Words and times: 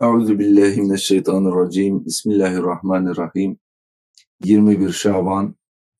Euzu 0.00 0.38
billahi 0.38 0.80
mineşşeytanirracim. 0.80 2.04
Bismillahirrahmanirrahim. 2.06 3.58
21 4.44 4.92
Şaban 4.92 5.54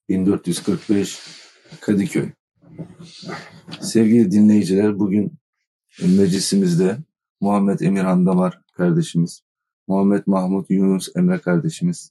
1445 0.09 1.21
Kadıköy. 1.81 2.31
Sevgili 3.81 4.31
dinleyiciler 4.31 4.99
bugün 4.99 5.33
meclisimizde 6.03 6.99
Muhammed 7.41 7.81
Emirhan 7.81 8.27
Damar 8.27 8.61
kardeşimiz, 8.73 9.43
Muhammed 9.88 10.22
Mahmut 10.26 10.70
Yunus 10.70 11.16
Emre 11.16 11.38
kardeşimiz, 11.38 12.10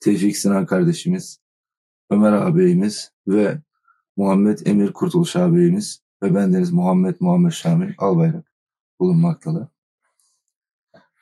Tevfik 0.00 0.36
Sinan 0.36 0.66
kardeşimiz, 0.66 1.40
Ömer 2.10 2.32
ağabeyimiz 2.32 3.12
ve 3.28 3.58
Muhammed 4.16 4.58
Emir 4.66 4.92
Kurtuluş 4.92 5.36
ağabeyimiz 5.36 6.02
ve 6.22 6.34
bendeniz 6.34 6.72
Muhammed 6.72 7.16
Muhammed 7.20 7.52
Şamil 7.52 7.94
Albayrak 7.98 8.52
bulunmaktalar. 9.00 9.79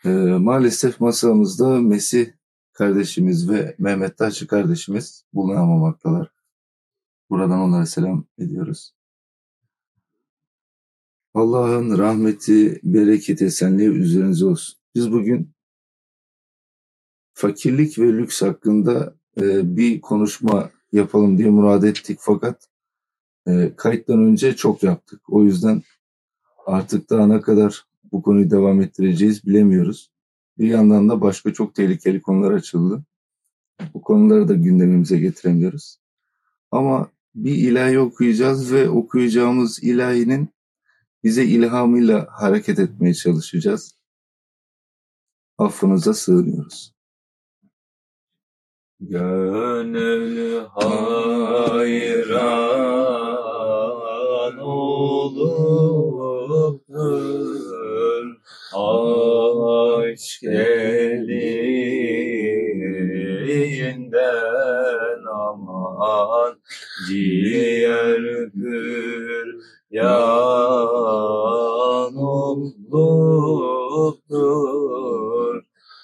Ee, 0.04 0.08
maalesef 0.38 1.00
masamızda 1.00 1.80
Mesih 1.80 2.26
kardeşimiz 2.72 3.50
ve 3.50 3.76
Mehmet 3.78 4.18
Taşçı 4.18 4.46
kardeşimiz 4.46 5.24
bulunamamaktalar. 5.32 6.32
Buradan 7.30 7.60
onlara 7.60 7.86
selam 7.86 8.24
ediyoruz. 8.38 8.94
Allah'ın 11.34 11.98
rahmeti, 11.98 12.80
bereketi, 12.82 13.44
esenliği 13.44 13.88
üzerinize 13.88 14.46
olsun. 14.46 14.78
Biz 14.94 15.12
bugün 15.12 15.54
fakirlik 17.32 17.98
ve 17.98 18.12
lüks 18.12 18.42
hakkında 18.42 19.14
e, 19.40 19.76
bir 19.76 20.00
konuşma 20.00 20.70
yapalım 20.92 21.38
diye 21.38 21.50
murad 21.50 21.82
ettik 21.82 22.18
fakat 22.20 22.68
e, 23.46 23.72
kayıttan 23.76 24.24
önce 24.24 24.56
çok 24.56 24.82
yaptık. 24.82 25.20
O 25.28 25.44
yüzden 25.44 25.82
artık 26.66 27.10
daha 27.10 27.26
ne 27.26 27.40
kadar 27.40 27.87
bu 28.12 28.22
konuyu 28.22 28.50
devam 28.50 28.80
ettireceğiz 28.80 29.46
bilemiyoruz. 29.46 30.10
Bir 30.58 30.68
yandan 30.68 31.08
da 31.08 31.20
başka 31.20 31.52
çok 31.52 31.74
tehlikeli 31.74 32.22
konular 32.22 32.52
açıldı. 32.52 33.04
Bu 33.94 34.02
konuları 34.02 34.48
da 34.48 34.54
gündemimize 34.54 35.18
getiremiyoruz. 35.18 35.98
Ama 36.70 37.10
bir 37.34 37.54
ilahi 37.54 37.98
okuyacağız 37.98 38.72
ve 38.72 38.88
okuyacağımız 38.88 39.84
ilahinin 39.84 40.48
bize 41.24 41.44
ilhamıyla 41.44 42.28
hareket 42.30 42.78
etmeye 42.78 43.14
çalışacağız. 43.14 43.98
Affınıza 45.58 46.14
sığınıyoruz. 46.14 46.94
Gönül 49.00 50.64
hayran 50.66 52.18
olupdur 55.98 56.38
aşk 58.78 60.42
elinden 60.44 61.58
aman 65.40 66.52
ciğerdir 67.08 68.38
yan 69.90 70.14
olupdur 72.16 73.48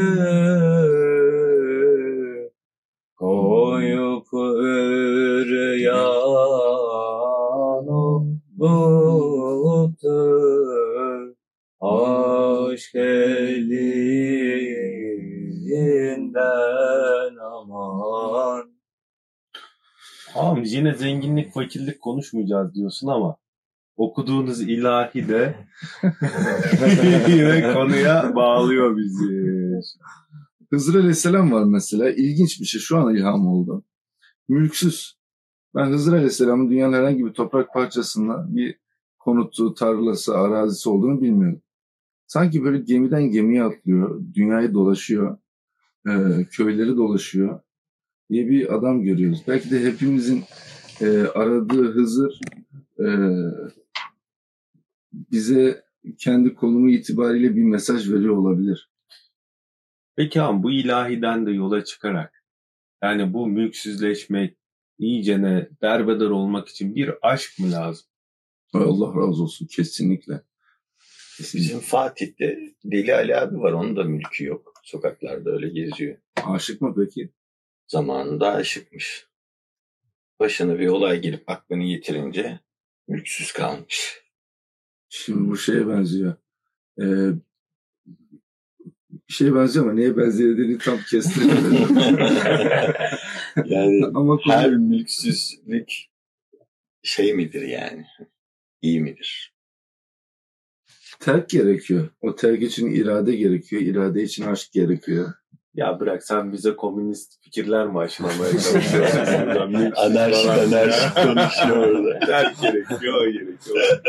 yine 20.77 20.93
zenginlik 20.93 21.53
fakirlik 21.53 22.01
konuşmayacağız 22.01 22.75
diyorsun 22.75 23.07
ama 23.07 23.37
okuduğunuz 23.97 24.61
ilahi 24.61 25.27
de 25.27 25.55
yine 27.27 27.73
konuya 27.73 28.35
bağlıyor 28.35 28.97
bizi. 28.97 29.57
Hızır 30.69 30.95
Aleyhisselam 30.95 31.51
var 31.51 31.63
mesela. 31.63 32.09
İlginç 32.09 32.61
bir 32.61 32.65
şey. 32.65 32.81
Şu 32.81 32.97
an 32.97 33.15
ilham 33.15 33.47
oldu. 33.47 33.83
Mülksüz. 34.49 35.17
Ben 35.75 35.85
Hızır 35.85 36.13
Aleyhisselam'ın 36.13 36.69
dünyanın 36.69 36.93
herhangi 36.93 37.25
bir 37.25 37.33
toprak 37.33 37.73
parçasında 37.73 38.45
bir 38.49 38.79
konutu, 39.19 39.73
tarlası, 39.73 40.37
arazisi 40.37 40.89
olduğunu 40.89 41.21
bilmiyordum. 41.21 41.61
Sanki 42.27 42.63
böyle 42.63 42.77
gemiden 42.77 43.23
gemiye 43.23 43.63
atlıyor, 43.63 44.21
dünyayı 44.33 44.73
dolaşıyor, 44.73 45.37
e, 46.07 46.11
köyleri 46.51 46.97
dolaşıyor 46.97 47.59
diye 48.29 48.49
bir 48.49 48.75
adam 48.75 49.03
görüyoruz. 49.03 49.43
Belki 49.47 49.71
de 49.71 49.83
hepimizin 49.83 50.43
e, 51.01 51.07
aradığı 51.19 51.91
Hızır 51.91 52.39
e, 52.99 53.07
bize 55.13 55.83
kendi 56.17 56.53
konumu 56.53 56.89
itibariyle 56.89 57.55
bir 57.55 57.63
mesaj 57.63 58.11
veriyor 58.11 58.37
olabilir. 58.37 58.89
Peki 60.15 60.41
ama 60.41 60.63
bu 60.63 60.71
ilahiden 60.71 61.45
de 61.45 61.51
yola 61.51 61.83
çıkarak 61.83 62.43
yani 63.03 63.33
bu 63.33 63.47
mülksüzleşmek, 63.47 64.57
iyicene 64.99 65.69
derbeder 65.81 66.25
olmak 66.25 66.69
için 66.69 66.95
bir 66.95 67.13
aşk 67.21 67.59
mı 67.59 67.71
lazım? 67.71 68.07
Allah 68.73 69.07
razı 69.07 69.43
olsun 69.43 69.67
kesinlikle. 69.67 70.41
Bizim 71.39 71.79
Fatih'te 71.79 72.59
Deli 72.83 73.15
Ali 73.15 73.35
abi 73.35 73.59
var. 73.59 73.71
Onun 73.71 73.95
da 73.95 74.03
mülkü 74.03 74.45
yok. 74.45 74.73
Sokaklarda 74.83 75.51
öyle 75.51 75.69
geziyor. 75.69 76.17
Aşık 76.43 76.81
mı 76.81 76.95
peki? 76.97 77.29
Zamanında 77.87 78.53
aşıkmış. 78.53 79.26
Başına 80.39 80.79
bir 80.79 80.87
olay 80.87 81.21
gelip 81.21 81.49
aklını 81.49 81.83
yitirince 81.83 82.59
mülksüz 83.07 83.51
kalmış. 83.51 84.21
Şimdi 85.09 85.49
bu 85.49 85.57
şeye 85.57 85.87
benziyor. 85.87 86.35
Ee, 87.01 87.31
bir 89.09 89.33
şeye 89.33 89.55
benziyor 89.55 89.85
ama 89.85 89.93
neye 89.93 90.17
benzediğini 90.17 90.77
tam 90.77 90.99
kestiremedim. 91.09 91.97
yani 93.65 94.05
ama 94.15 94.37
konu- 94.37 94.53
her 94.53 94.69
mülksüzlük 94.71 95.93
şey 97.03 97.33
midir 97.33 97.61
yani? 97.61 98.05
İyi 98.81 99.01
midir? 99.01 99.57
terk 101.19 101.49
gerekiyor. 101.49 102.09
O 102.21 102.35
terk 102.35 102.61
için 102.63 102.91
irade 102.91 103.35
gerekiyor. 103.35 103.81
İrade 103.81 104.23
için 104.23 104.43
aşk 104.43 104.71
gerekiyor. 104.71 105.33
Ya 105.77 105.99
bırak 105.99 106.23
sen 106.23 106.53
bize 106.53 106.75
komünist 106.75 107.43
fikirler 107.43 107.87
mi 107.87 107.99
aşılamaya 107.99 108.51
çalışıyorsun? 108.51 109.17
Falan. 109.53 109.91
anarşik 109.95 111.15
konuşuyor 111.15 111.77
orada. 111.77 112.21
Dert 112.27 112.61
gerekiyor, 112.61 113.27
gerekiyor. 113.27 114.01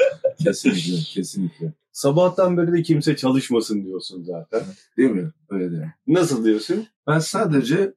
Kesinlikle, 0.44 0.96
kesinlikle. 1.14 1.72
Sabahtan 1.92 2.56
beri 2.56 2.72
de 2.72 2.82
kimse 2.82 3.16
çalışmasın 3.16 3.84
diyorsun 3.84 4.22
zaten. 4.22 4.62
Değil 4.96 5.10
mi? 5.10 5.30
Öyle 5.50 5.70
değil. 5.70 5.82
Nasıl 6.06 6.44
diyorsun? 6.44 6.86
Ben 7.06 7.18
sadece 7.18 7.94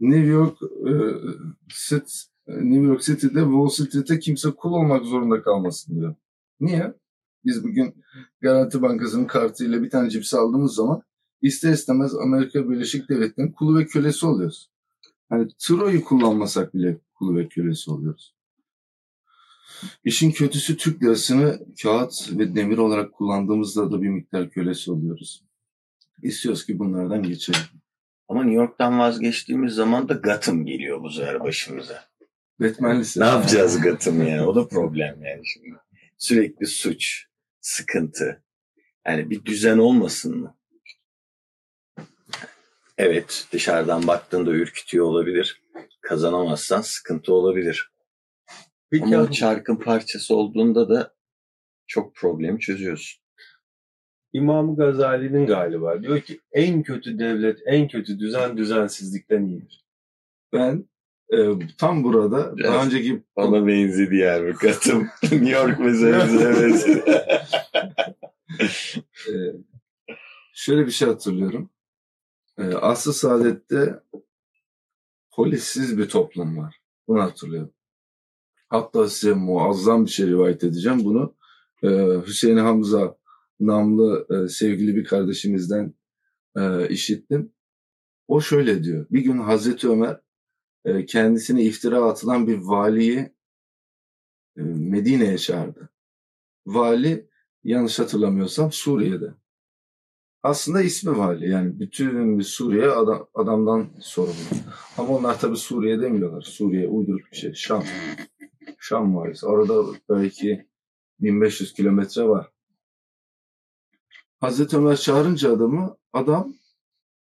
New 0.00 0.26
York 0.26 0.58
e, 0.62 0.92
City, 1.88 2.18
New 2.48 2.86
York 2.86 3.02
City'de 3.02 3.40
Wall 3.40 3.68
Street'te 3.68 4.18
kimse 4.18 4.50
kul 4.50 4.72
olmak 4.72 5.04
zorunda 5.04 5.42
kalmasın 5.42 6.00
diyor. 6.00 6.14
Niye? 6.60 6.94
Biz 7.44 7.64
bugün 7.64 7.94
Garanti 8.40 8.82
Bankası'nın 8.82 9.24
kartıyla 9.24 9.82
bir 9.82 9.90
tane 9.90 10.10
cips 10.10 10.34
aldığımız 10.34 10.74
zaman 10.74 11.02
ister 11.42 11.72
istemez 11.72 12.14
Amerika 12.14 12.70
Birleşik 12.70 13.08
Devletleri'nin 13.08 13.52
kulu 13.52 13.78
ve 13.78 13.86
kölesi 13.86 14.26
oluyoruz. 14.26 14.70
Hani 15.28 15.48
Troy'u 15.58 16.04
kullanmasak 16.04 16.74
bile 16.74 16.98
kulu 17.14 17.36
ve 17.36 17.48
kölesi 17.48 17.90
oluyoruz. 17.90 18.34
İşin 20.04 20.30
kötüsü 20.30 20.76
Türk 20.76 21.02
lirasını 21.02 21.60
kağıt 21.82 22.30
ve 22.38 22.54
demir 22.54 22.78
olarak 22.78 23.12
kullandığımızda 23.12 23.92
da 23.92 24.02
bir 24.02 24.08
miktar 24.08 24.50
kölesi 24.50 24.90
oluyoruz. 24.90 25.44
İstiyoruz 26.22 26.66
ki 26.66 26.78
bunlardan 26.78 27.22
geçelim. 27.22 27.60
Ama 28.28 28.44
New 28.44 28.56
York'tan 28.56 28.98
vazgeçtiğimiz 28.98 29.74
zaman 29.74 30.08
da 30.08 30.14
Gotham 30.14 30.66
geliyor 30.66 31.02
bu 31.02 31.10
sefer 31.10 31.40
başımıza. 31.40 32.04
Batman 32.60 33.00
lise. 33.00 33.20
Ne 33.20 33.24
yapacağız 33.24 33.82
Gotham 33.82 34.26
yani? 34.28 34.42
O 34.42 34.54
da 34.54 34.68
problem 34.68 35.24
yani 35.24 35.42
şimdi. 35.46 35.76
Sürekli 36.18 36.66
suç, 36.66 37.26
sıkıntı. 37.60 38.42
Yani 39.06 39.30
bir 39.30 39.44
düzen 39.44 39.78
olmasın 39.78 40.38
mı? 40.38 40.54
Evet 43.02 43.46
dışarıdan 43.52 44.06
baktığında 44.06 44.50
ürkütüyor 44.50 45.06
olabilir. 45.06 45.62
Kazanamazsan 46.00 46.80
sıkıntı 46.80 47.34
olabilir. 47.34 47.92
Peki 48.90 49.04
Ama 49.04 49.18
abi, 49.18 49.32
çarkın 49.32 49.76
parçası 49.76 50.36
olduğunda 50.36 50.88
da 50.88 51.14
çok 51.86 52.14
problemi 52.14 52.60
çözüyorsun. 52.60 53.22
İmam 54.32 54.76
Gazali'nin 54.76 55.46
galiba 55.46 56.02
diyor 56.02 56.20
ki 56.20 56.40
en 56.52 56.82
kötü 56.82 57.18
devlet, 57.18 57.58
en 57.66 57.88
kötü 57.88 58.18
düzen 58.18 58.56
düzensizlikten 58.56 59.44
iyidir. 59.44 59.84
Ben 60.52 60.88
e, 61.32 61.38
tam 61.78 62.04
burada 62.04 62.56
Biraz 62.56 62.74
daha 62.74 62.84
önceki 62.86 63.22
Bana 63.36 63.66
benzedi 63.66 64.16
yani 64.16 64.54
bu 64.54 64.58
katım. 64.58 65.08
New 65.22 65.50
York 65.50 65.78
meselesi. 65.78 67.02
e, 69.28 69.32
şöyle 70.54 70.86
bir 70.86 70.92
şey 70.92 71.08
hatırlıyorum. 71.08 71.70
E, 72.62 72.74
Asr-ı 72.74 73.12
Saadet'te 73.12 74.02
polissiz 75.30 75.98
bir 75.98 76.08
toplum 76.08 76.58
var. 76.58 76.80
Bunu 77.08 77.22
hatırlıyorum. 77.22 77.72
Hatta 78.68 79.08
size 79.08 79.34
muazzam 79.34 80.04
bir 80.04 80.10
şey 80.10 80.26
rivayet 80.26 80.64
edeceğim. 80.64 81.04
Bunu 81.04 81.34
e, 81.82 81.88
Hüseyin 82.26 82.56
Hamza 82.56 83.16
namlı 83.60 84.26
e, 84.30 84.48
sevgili 84.48 84.96
bir 84.96 85.04
kardeşimizden 85.04 85.94
e, 86.56 86.88
işittim. 86.88 87.52
O 88.28 88.40
şöyle 88.40 88.84
diyor. 88.84 89.06
Bir 89.10 89.20
gün 89.20 89.38
Hazreti 89.38 89.88
Ömer 89.88 90.20
e, 90.84 91.06
kendisine 91.06 91.62
iftira 91.62 92.02
atılan 92.04 92.46
bir 92.46 92.58
valiyi 92.58 93.32
Medine'ye 94.56 95.38
çağırdı. 95.38 95.88
Vali 96.66 97.28
yanlış 97.64 97.98
hatırlamıyorsam 97.98 98.72
Suriye'de. 98.72 99.34
Aslında 100.42 100.82
ismi 100.82 101.18
vali 101.18 101.50
yani 101.50 101.80
bütün 101.80 102.38
bir 102.38 102.44
Suriye 102.44 102.90
adam, 102.90 103.28
adamdan 103.34 103.90
sorumlu. 104.00 104.34
Ama 104.98 105.08
onlar 105.08 105.40
tabii 105.40 105.56
Suriye 105.56 106.00
demiyorlar. 106.00 106.42
Suriye 106.42 106.88
uyduruk 106.88 107.32
bir 107.32 107.36
şey. 107.36 107.54
Şam. 107.54 107.84
Şam 108.78 109.16
valisi. 109.16 109.46
Orada 109.46 109.82
belki 110.10 110.66
1500 111.20 111.72
kilometre 111.72 112.28
var. 112.28 112.50
Hazreti 114.40 114.76
Ömer 114.76 114.96
çağırınca 114.96 115.52
adamı 115.52 115.96
adam 116.12 116.54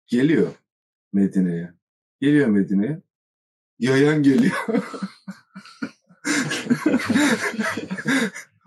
geliyor 0.08 0.48
Medine'ye. 1.14 1.74
Geliyor 2.22 2.48
Medine'ye. 2.48 3.02
Yayan 3.80 4.24
geliyor. 4.24 4.56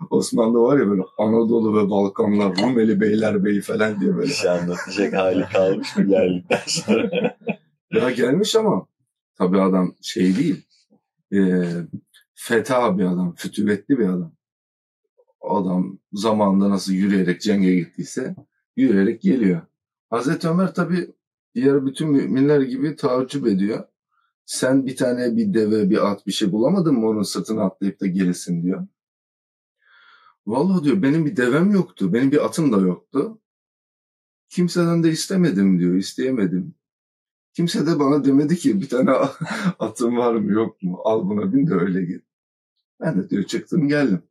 Osmanlı 0.09 0.59
var 0.59 0.79
ya 0.79 0.87
böyle 0.87 1.01
Anadolu 1.17 1.77
ve 1.77 1.89
Balkanlar, 1.89 2.57
Rumeli 2.61 3.01
Beylerbeyi 3.01 3.61
falan 3.61 3.99
diye 3.99 4.15
böyle. 4.15 4.27
Bir 4.27 4.33
şey 4.33 4.49
anlatacak 4.49 5.13
hali 5.13 5.45
kalmış 5.53 5.97
mı 5.97 6.03
geldikten 6.03 6.59
sonra? 6.67 7.37
Ya 7.93 8.11
gelmiş 8.11 8.55
ama 8.55 8.87
tabii 9.37 9.61
adam 9.61 9.95
şey 10.01 10.35
değil. 10.37 10.65
E, 11.33 11.63
feta 12.33 12.97
bir 12.97 13.03
adam, 13.03 13.33
fütüvetli 13.35 13.99
bir 13.99 14.05
adam. 14.05 14.33
Adam 15.41 15.99
zamanında 16.13 16.69
nasıl 16.69 16.93
yürüyerek 16.93 17.41
cenge 17.41 17.75
gittiyse 17.75 18.35
yürüyerek 18.75 19.21
geliyor. 19.21 19.61
Hazreti 20.09 20.49
Ömer 20.49 20.73
tabii 20.73 21.13
diğer 21.55 21.85
bütün 21.85 22.09
müminler 22.09 22.61
gibi 22.61 22.95
taaccüp 22.95 23.47
ediyor. 23.47 23.83
Sen 24.45 24.85
bir 24.85 24.95
tane 24.95 25.37
bir 25.37 25.53
deve, 25.53 25.89
bir 25.89 26.11
at 26.11 26.27
bir 26.27 26.31
şey 26.31 26.51
bulamadın 26.51 26.95
mı 26.95 27.07
onun 27.07 27.23
sırtına 27.23 27.63
atlayıp 27.63 28.01
da 28.01 28.07
gelesin 28.07 28.63
diyor. 28.63 28.87
Vallahi 30.47 30.83
diyor 30.83 31.01
benim 31.01 31.25
bir 31.25 31.37
devem 31.37 31.71
yoktu, 31.71 32.13
benim 32.13 32.31
bir 32.31 32.45
atım 32.45 32.71
da 32.71 32.77
yoktu. 32.77 33.39
Kimseden 34.49 35.03
de 35.03 35.11
istemedim 35.11 35.79
diyor, 35.79 35.95
isteyemedim. 35.95 36.75
Kimse 37.53 37.87
de 37.87 37.99
bana 37.99 38.25
demedi 38.25 38.55
ki 38.55 38.81
bir 38.81 38.89
tane 38.89 39.11
atım 39.79 40.17
var 40.17 40.33
mı 40.35 40.51
yok 40.51 40.83
mu 40.83 41.01
al 41.03 41.29
buna 41.29 41.53
bin 41.53 41.67
de 41.67 41.73
öyle 41.73 42.05
git. 42.05 42.25
Ben 42.99 43.17
de 43.17 43.29
diyor 43.29 43.43
çıktım 43.43 43.87
geldim. 43.87 44.23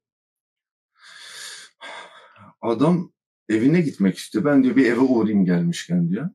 Adam 2.60 3.12
evine 3.48 3.80
gitmek 3.80 4.18
istiyor. 4.18 4.44
Ben 4.44 4.64
diyor 4.64 4.76
bir 4.76 4.86
eve 4.86 5.00
uğrayayım 5.00 5.44
gelmişken 5.44 6.10
diyor. 6.10 6.30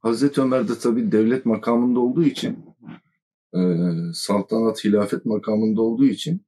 Hazreti 0.00 0.40
Ömer 0.40 0.68
de 0.68 0.78
tabii 0.78 1.12
devlet 1.12 1.46
makamında 1.46 2.00
olduğu 2.00 2.24
için 2.24 2.64
e, 3.54 3.60
saltanat 4.14 4.84
hilafet 4.84 5.26
makamında 5.26 5.82
olduğu 5.82 6.04
için 6.04 6.46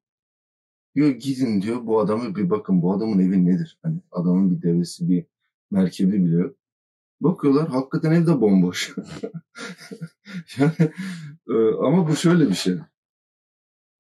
diyor 0.95 1.09
gidin 1.09 1.63
diyor 1.63 1.87
bu 1.87 2.01
adamı 2.01 2.37
bir 2.37 2.51
bakın 2.51 2.83
bu 2.83 2.93
adamın 2.93 3.19
evi 3.19 3.47
nedir? 3.47 3.79
Hani 3.83 4.01
adamın 4.13 4.51
bir 4.51 4.63
devesi 4.63 5.09
bir 5.09 5.27
merkebi 5.71 6.25
bile 6.25 6.37
yok. 6.37 6.57
Bakıyorlar 7.21 7.69
hakikaten 7.69 8.13
evde 8.13 8.41
bomboş. 8.41 8.97
yani, 10.59 10.73
e, 11.49 11.55
ama 11.83 12.09
bu 12.09 12.17
şöyle 12.17 12.49
bir 12.49 12.55
şey. 12.55 12.75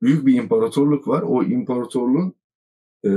Büyük 0.02 0.26
bir 0.26 0.35
imparatorluk 0.35 1.08
var. 1.08 1.23
O 1.23 1.43
imparatorluğun 1.43 2.35
e, 3.05 3.11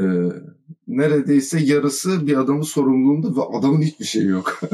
neredeyse 0.87 1.59
yarısı 1.59 2.27
bir 2.27 2.37
adamın 2.37 2.61
sorumluluğunda 2.61 3.35
ve 3.35 3.57
adamın 3.57 3.81
hiçbir 3.81 4.05
şeyi 4.05 4.27
yok. 4.27 4.59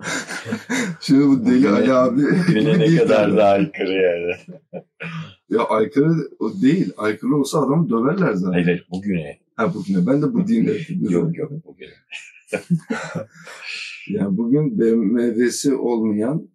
Şimdi 1.00 1.26
bu 1.26 1.46
deli 1.46 1.60
Güne- 1.60 1.70
Ali 1.70 1.92
abi 1.92 2.22
Güne 2.48 2.78
ne 2.78 2.96
kadar 2.96 3.36
da 3.36 3.44
aykırı 3.44 3.92
yani. 3.92 4.60
Ya 5.50 5.64
aykırı 5.64 6.12
o 6.38 6.62
değil. 6.62 6.92
Aykırı 6.96 7.36
olsa 7.36 7.60
adamı 7.60 7.90
döverler 7.90 8.32
zaten. 8.32 8.52
Hayır 8.52 8.64
hayır 8.66 8.86
bugüne. 8.90 9.38
Ha 9.56 9.74
bugüne. 9.74 10.06
Ben 10.06 10.22
de 10.22 10.32
bu 10.34 10.46
dinde. 10.48 10.78
Yok 11.00 11.38
yok 11.38 11.52
bugüne. 11.64 11.90
Yani 14.08 14.36
bugün 14.36 14.78
BMW'si 14.78 15.74
olmayan 15.74 16.48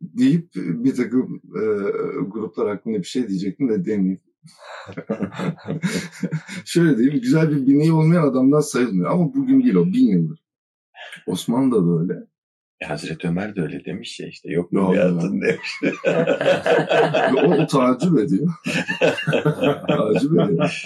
deyip 0.00 0.50
bir 0.54 0.94
takım 0.94 1.40
e, 1.56 1.62
gruplar 2.28 2.68
hakkında 2.68 2.98
bir 2.98 3.04
şey 3.04 3.28
diyecektim 3.28 3.68
de 3.68 3.84
demeyeyim. 3.84 4.20
Şöyle 6.64 6.98
diyeyim, 6.98 7.20
güzel 7.20 7.50
bir 7.50 7.66
bineği 7.66 7.92
olmayan 7.92 8.22
adamdan 8.28 8.60
sayılmıyor. 8.60 9.10
Ama 9.10 9.34
bugün 9.34 9.62
değil 9.62 9.74
o, 9.74 9.86
bin 9.86 10.08
yıldır. 10.08 10.41
Osmanlı 11.26 11.76
da 11.76 11.86
böyle. 11.86 12.20
E, 12.80 12.84
Hazreti 12.86 13.28
Ömer 13.28 13.56
de 13.56 13.60
öyle 13.62 13.84
demiş 13.84 14.20
ya 14.20 14.28
işte. 14.28 14.52
Yok 14.52 14.72
mu 14.72 14.92
bir 14.92 14.96
ya. 14.98 15.04
atın 15.04 15.40
demiş. 15.40 15.70
O, 17.36 17.62
o 17.62 17.66
tacip 17.66 18.18
ediyor. 18.18 18.48
tacip 19.88 20.32
ediyor. 20.32 20.82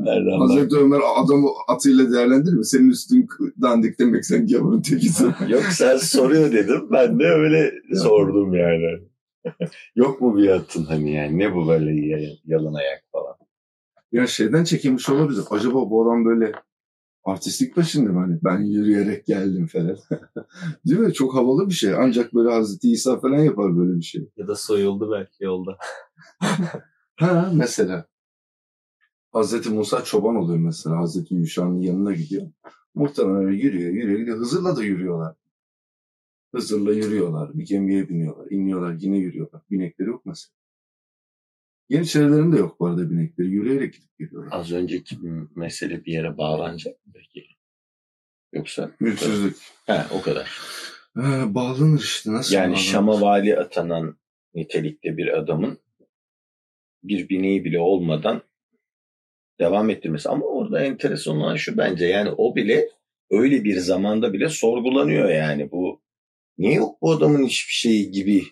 Nereden 0.00 0.40
bak? 0.40 0.50
Hazreti 0.50 0.76
Ömer 0.76 1.00
adamı 1.16 1.48
atıyla 1.68 2.12
değerlendirir 2.12 2.54
mi? 2.56 2.64
Senin 2.66 2.90
üstün 2.90 3.28
dandik 3.62 3.98
demek 3.98 4.26
sen 4.26 4.46
gavurun 4.46 4.82
tekisin. 4.82 5.34
Yok 5.48 5.62
sen 5.62 5.96
soruyor 5.96 6.52
dedim. 6.52 6.88
Ben 6.92 7.20
de 7.20 7.24
öyle 7.24 7.72
sordum 7.94 8.54
yani. 8.54 8.98
Yok 9.96 10.20
mu 10.20 10.36
bir 10.36 10.48
atın 10.48 10.84
hani 10.84 11.12
yani 11.14 11.38
ne 11.38 11.54
bu 11.54 11.68
böyle 11.68 12.06
ya- 12.06 12.30
yalın 12.46 12.74
ayak 12.74 13.02
falan. 13.12 13.34
Ya 14.12 14.26
şeyden 14.26 14.64
çekilmiş 14.64 15.08
olabilir. 15.08 15.42
Acaba 15.50 15.90
bu 15.90 16.02
adam 16.02 16.24
böyle 16.24 16.52
artistlik 17.30 17.74
peşinde? 17.74 18.12
Hani 18.12 18.38
ben 18.44 18.58
yürüyerek 18.58 19.26
geldim 19.26 19.66
falan. 19.66 19.96
Değil 20.86 21.00
mi? 21.00 21.12
Çok 21.12 21.34
havalı 21.34 21.68
bir 21.68 21.74
şey. 21.74 21.94
Ancak 21.94 22.34
böyle 22.34 22.50
Hazreti 22.50 22.90
İsa 22.90 23.20
falan 23.20 23.38
yapar 23.38 23.76
böyle 23.76 23.96
bir 23.96 24.02
şey. 24.02 24.28
Ya 24.36 24.48
da 24.48 24.56
soyuldu 24.56 25.12
belki 25.12 25.44
yolda. 25.44 25.78
Ha 27.20 27.50
mesela. 27.54 28.06
Hazreti 29.32 29.70
Musa 29.70 30.04
çoban 30.04 30.36
oluyor 30.36 30.58
mesela. 30.58 30.98
Hazreti 30.98 31.34
Yuşa'nın 31.34 31.80
yanına 31.80 32.12
gidiyor. 32.12 32.46
Muhtemelen 32.94 33.52
yürüyor, 33.52 33.92
yürüyor, 33.92 34.18
gidiyor. 34.18 34.38
Hızır'la 34.38 34.76
da 34.76 34.82
yürüyorlar. 34.82 35.36
Hızır'la 36.54 36.92
yürüyorlar. 36.92 37.58
Bir 37.58 37.66
gemiye 37.66 38.08
biniyorlar. 38.08 38.50
iniyorlar, 38.50 38.96
yine 39.00 39.18
yürüyorlar. 39.18 39.62
Binekleri 39.70 40.08
yok 40.08 40.26
mesela. 40.26 40.57
Yeniçerilerin 41.88 42.52
de 42.52 42.56
yok 42.56 42.80
bu 42.80 42.86
arada 42.86 43.10
binekleri. 43.10 43.48
Yürüyerek 43.48 43.94
gidip 43.94 44.18
geliyorlar. 44.18 44.58
Az 44.58 44.72
önceki 44.72 45.16
mesele 45.56 46.04
bir 46.04 46.12
yere 46.12 46.38
bağlanacak 46.38 47.06
mı 47.06 47.12
peki? 47.14 47.46
Yoksa? 48.52 48.90
Mülksüzlük. 49.00 49.56
He 49.86 50.02
o 50.14 50.22
kadar. 50.22 50.60
Ee, 51.16 51.54
bağlanır 51.54 52.00
işte. 52.00 52.32
Nasıl 52.32 52.54
Yani 52.54 52.72
bağlanır? 52.72 52.84
Şam'a 52.84 53.20
vali 53.20 53.58
atanan 53.58 54.16
nitelikte 54.54 55.16
bir 55.16 55.38
adamın 55.38 55.78
bir 57.02 57.28
bineği 57.28 57.64
bile 57.64 57.78
olmadan 57.78 58.42
devam 59.60 59.90
ettirmesi. 59.90 60.28
Ama 60.28 60.46
orada 60.46 60.84
enteresan 60.84 61.36
olan 61.36 61.56
şu 61.56 61.76
bence 61.76 62.06
yani 62.06 62.30
o 62.30 62.56
bile 62.56 62.88
öyle 63.30 63.64
bir 63.64 63.76
zamanda 63.76 64.32
bile 64.32 64.48
sorgulanıyor 64.48 65.28
yani 65.28 65.70
bu 65.70 66.02
niye 66.58 66.74
yok 66.74 67.02
bu 67.02 67.12
adamın 67.12 67.46
hiçbir 67.46 67.72
şeyi 67.72 68.10
gibi 68.10 68.44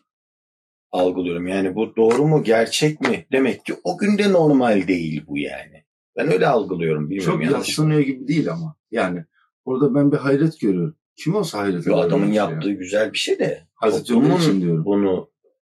algılıyorum. 0.97 1.47
Yani 1.47 1.75
bu 1.75 1.97
doğru 1.97 2.27
mu 2.27 2.43
gerçek 2.45 3.01
mi? 3.01 3.27
Demek 3.33 3.65
ki 3.65 3.75
o 3.85 3.99
günde 3.99 4.33
normal 4.33 4.89
değil 4.89 5.25
bu 5.27 5.39
yani. 5.39 5.85
Ben 6.17 6.33
öyle 6.33 6.47
algılıyorum 6.47 7.11
bilmiyorum 7.11 7.43
Çok 7.43 7.53
yatsınıyor 7.53 8.01
gibi 8.01 8.29
değil 8.29 8.53
ama. 8.53 8.77
Yani 8.91 9.25
orada 9.65 9.95
ben 9.95 10.13
bir 10.13 10.17
hayret 10.17 10.61
görüyorum. 10.61 10.97
Kim 11.17 11.35
olsa 11.35 11.59
hayret 11.59 11.87
Yo, 11.87 11.95
eder 11.95 12.03
adamın 12.07 12.33
yaptığı 12.33 12.69
ya. 12.69 12.75
güzel 12.75 13.13
bir 13.13 13.19
şey 13.19 13.39
de 13.39 13.67
Hazreti 13.75 14.15
Ömer 14.15 14.39
için 14.39 14.61
diyorum. 14.61 14.85
bunu 14.85 15.31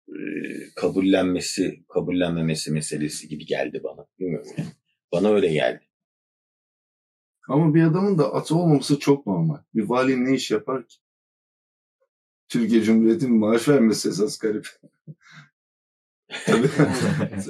e, 0.09 0.19
kabullenmesi, 0.77 1.85
kabullenmemesi 1.89 2.73
meselesi 2.73 3.29
gibi 3.29 3.47
geldi 3.47 3.81
bana. 3.85 4.07
Bilmiyorum 4.19 4.49
yani. 4.59 4.69
Bana 5.13 5.29
öyle 5.29 5.53
geldi. 5.53 5.81
Ama 7.49 7.75
bir 7.75 7.83
adamın 7.83 8.19
da 8.19 8.35
atı 8.35 8.57
olmaması 8.57 8.99
çok 8.99 9.27
normal. 9.27 9.59
Bir 9.75 9.89
vali 9.89 10.25
ne 10.25 10.35
iş 10.35 10.51
yapar 10.51 10.89
ki? 10.89 10.97
Türkiye 12.53 12.83
Cumhuriyeti'nin 12.83 13.39
maaş 13.39 13.69
vermesi 13.69 14.09
esas 14.09 14.39
garip. 14.39 14.67
Tabii. 16.47 16.69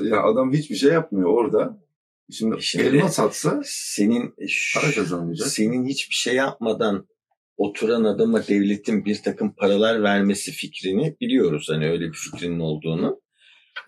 ya 0.09 0.23
adam 0.23 0.53
hiçbir 0.53 0.77
şey 0.77 0.93
yapmıyor 0.93 1.29
orada. 1.29 1.83
Şimdi, 2.31 2.63
Şimdi 2.63 2.85
elma 2.85 3.09
satsa 3.09 3.63
senin 3.65 4.35
para 4.75 4.93
kazanmayacak. 4.93 5.49
senin 5.49 5.87
hiçbir 5.87 6.15
şey 6.15 6.35
yapmadan 6.35 7.09
oturan 7.57 8.05
adama 8.05 8.47
devletin 8.47 9.05
bir 9.05 9.23
takım 9.23 9.55
paralar 9.55 10.03
vermesi 10.03 10.53
fikrini 10.53 11.17
biliyoruz. 11.21 11.67
Hani 11.71 11.91
öyle 11.91 12.09
bir 12.09 12.17
fikrinin 12.17 12.61
olduğunu. 12.61 13.21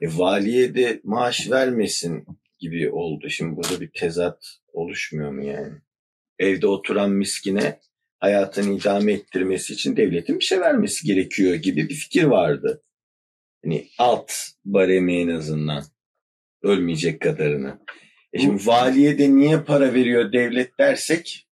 E, 0.00 0.06
valiye 0.18 0.74
de 0.74 1.00
maaş 1.04 1.50
vermesin 1.50 2.26
gibi 2.58 2.90
oldu. 2.90 3.30
Şimdi 3.30 3.56
burada 3.56 3.80
bir 3.80 3.90
tezat 3.94 4.58
oluşmuyor 4.72 5.32
mu 5.32 5.44
yani? 5.44 5.72
Evde 6.38 6.66
oturan 6.66 7.10
miskine 7.10 7.80
hayatını 8.20 8.74
idame 8.74 9.12
ettirmesi 9.12 9.72
için 9.72 9.96
devletin 9.96 10.38
bir 10.38 10.44
şey 10.44 10.60
vermesi 10.60 11.06
gerekiyor 11.06 11.54
gibi 11.54 11.88
bir 11.88 11.94
fikir 11.94 12.24
vardı. 12.24 12.82
Hani 13.64 13.88
alt 13.98 14.32
baremi 14.64 15.16
en 15.20 15.28
azından 15.28 15.84
ölmeyecek 16.62 17.20
kadarını. 17.20 17.78
E 18.32 18.38
şimdi 18.38 18.66
valiye 18.66 19.18
de 19.18 19.34
niye 19.36 19.60
para 19.60 19.94
veriyor 19.94 20.32
devlet 20.32 20.78
dersek 20.78 21.48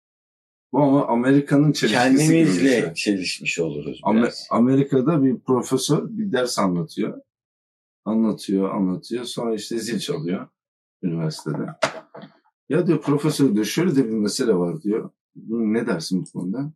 Bu 0.74 0.82
ama 0.84 1.08
Amerika'nın 1.08 1.72
çelişkisi 1.72 2.10
gibi 2.10 2.18
kendimizle 2.18 2.82
şey. 2.82 2.94
çelişmiş 2.94 3.60
oluruz 3.60 4.00
Amer- 4.04 4.22
biraz. 4.22 4.48
Amerika'da 4.52 5.24
bir 5.24 5.40
profesör 5.40 6.04
bir 6.10 6.32
ders 6.32 6.60
anlatıyor. 6.60 7.22
Anlatıyor, 8.06 8.76
anlatıyor. 8.76 9.24
Sonra 9.26 9.56
işte 9.56 9.80
zil 9.80 10.00
çalıyor 10.00 10.48
üniversitede. 11.04 11.66
Ya 12.70 12.88
diyor 12.88 13.02
profesör 13.02 13.54
diyor 13.54 13.66
şöyle 13.66 13.96
de 13.96 14.06
bir 14.06 14.10
mesele 14.12 14.54
var 14.54 14.82
diyor. 14.82 15.10
Ne 15.36 15.88
dersin 15.88 16.26
bu 16.26 16.40
konuda? 16.40 16.72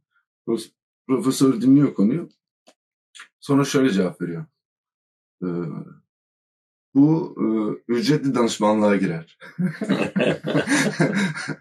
Pro- 0.48 0.70
Profesör 1.08 1.62
dinliyor 1.62 1.94
konuyu. 1.94 2.30
Sonra 3.40 3.66
şöyle 3.66 3.90
cevap 3.90 4.22
veriyor. 4.22 4.46
Ee, 5.44 5.48
bu 6.96 7.36
e, 7.40 7.46
ücretli 7.94 8.36
danışmanlığa 8.36 8.96
girer. 8.96 9.38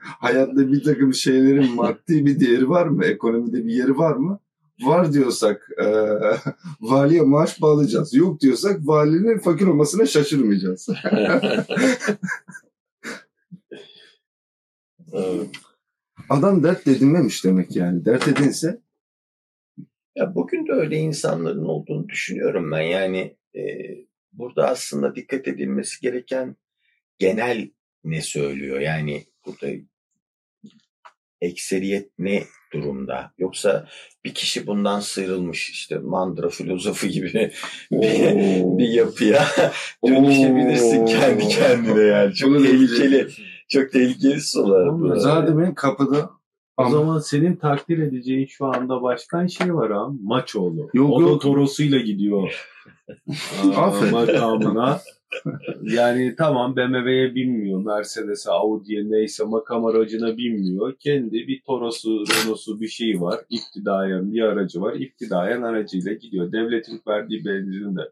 Hayatta 0.00 0.72
bir 0.72 0.84
takım 0.84 1.14
şeylerin 1.14 1.74
maddi 1.74 2.26
bir 2.26 2.40
değeri 2.40 2.68
var 2.68 2.86
mı? 2.86 3.04
Ekonomide 3.04 3.66
bir 3.66 3.72
yeri 3.72 3.98
var 3.98 4.16
mı? 4.16 4.38
Var 4.82 5.12
diyorsak 5.12 5.68
e, 5.80 5.86
valiye 6.80 7.22
maaş 7.22 7.62
bağlayacağız. 7.62 8.14
Yok 8.14 8.40
diyorsak 8.40 8.80
valinin 8.86 9.38
fakir 9.38 9.66
olmasına 9.66 10.06
şaşırmayacağız. 10.06 10.88
Evet. 15.12 15.50
Adam 16.28 16.62
dert 16.62 16.86
edinmemiş 16.86 17.44
demek 17.44 17.76
yani. 17.76 18.04
Dert 18.04 18.28
edinse 18.28 18.80
Ya 20.16 20.34
bugün 20.34 20.66
de 20.66 20.72
öyle 20.72 20.96
insanların 20.96 21.64
olduğunu 21.64 22.08
düşünüyorum 22.08 22.70
ben. 22.72 22.80
Yani 22.80 23.36
e, 23.56 23.62
burada 24.32 24.68
aslında 24.68 25.14
dikkat 25.14 25.48
edilmesi 25.48 26.00
gereken 26.00 26.56
genel 27.18 27.70
ne 28.04 28.20
söylüyor? 28.20 28.80
Yani 28.80 29.24
burada 29.46 29.66
ekseriyet 31.40 32.10
ne 32.18 32.42
durumda? 32.72 33.32
Yoksa 33.38 33.88
bir 34.24 34.34
kişi 34.34 34.66
bundan 34.66 35.00
sıyrılmış 35.00 35.70
işte 35.70 35.98
mandıra 35.98 36.48
filozofu 36.48 37.06
gibi 37.06 37.50
bir, 37.92 38.32
bir 38.78 38.88
yapıya 38.88 39.46
dönüşebilirsin 40.06 41.06
kendi 41.06 41.48
kendine 41.48 42.02
yani. 42.02 42.34
Çok 42.34 42.62
tehlikeli, 42.62 43.28
çok 43.82 43.92
tehlikeli 43.92 44.40
sular. 44.40 45.00
bu. 45.00 45.16
zaten 45.20 45.58
benim 45.58 45.74
kapıda 45.74 46.30
O 46.76 46.82
Ama- 46.82 46.90
zaman 46.90 47.18
senin 47.18 47.56
takdir 47.56 47.98
edeceğin 47.98 48.46
şu 48.46 48.66
anda 48.66 49.02
başkan 49.02 49.46
şey 49.46 49.74
var 49.74 49.92
ha. 49.92 50.08
Maçoğlu. 50.22 50.88
Yok, 50.94 51.10
o 51.10 51.34
da 51.34 51.38
torosuyla 51.38 51.98
gidiyor. 51.98 52.68
Aferin. 53.76 54.12
makamına. 54.12 54.98
Yani 55.82 56.34
tamam 56.38 56.76
BMW'ye 56.76 57.34
binmiyor. 57.34 57.84
Mercedes'e, 57.84 58.50
Audi'ye 58.50 59.10
neyse 59.10 59.44
makam 59.44 59.84
aracına 59.86 60.36
binmiyor. 60.36 60.94
Kendi 60.98 61.32
bir 61.48 61.62
Toros'u, 61.66 62.10
Renault'su 62.10 62.80
bir 62.80 62.88
şey 62.88 63.20
var. 63.20 63.40
İptidayen 63.50 64.32
bir 64.32 64.42
aracı 64.42 64.80
var. 64.80 64.94
İptidayen 64.94 65.62
aracıyla 65.62 66.12
gidiyor. 66.12 66.52
Devletin 66.52 67.00
verdiği 67.08 67.44
benzini 67.44 67.96
de 67.96 68.10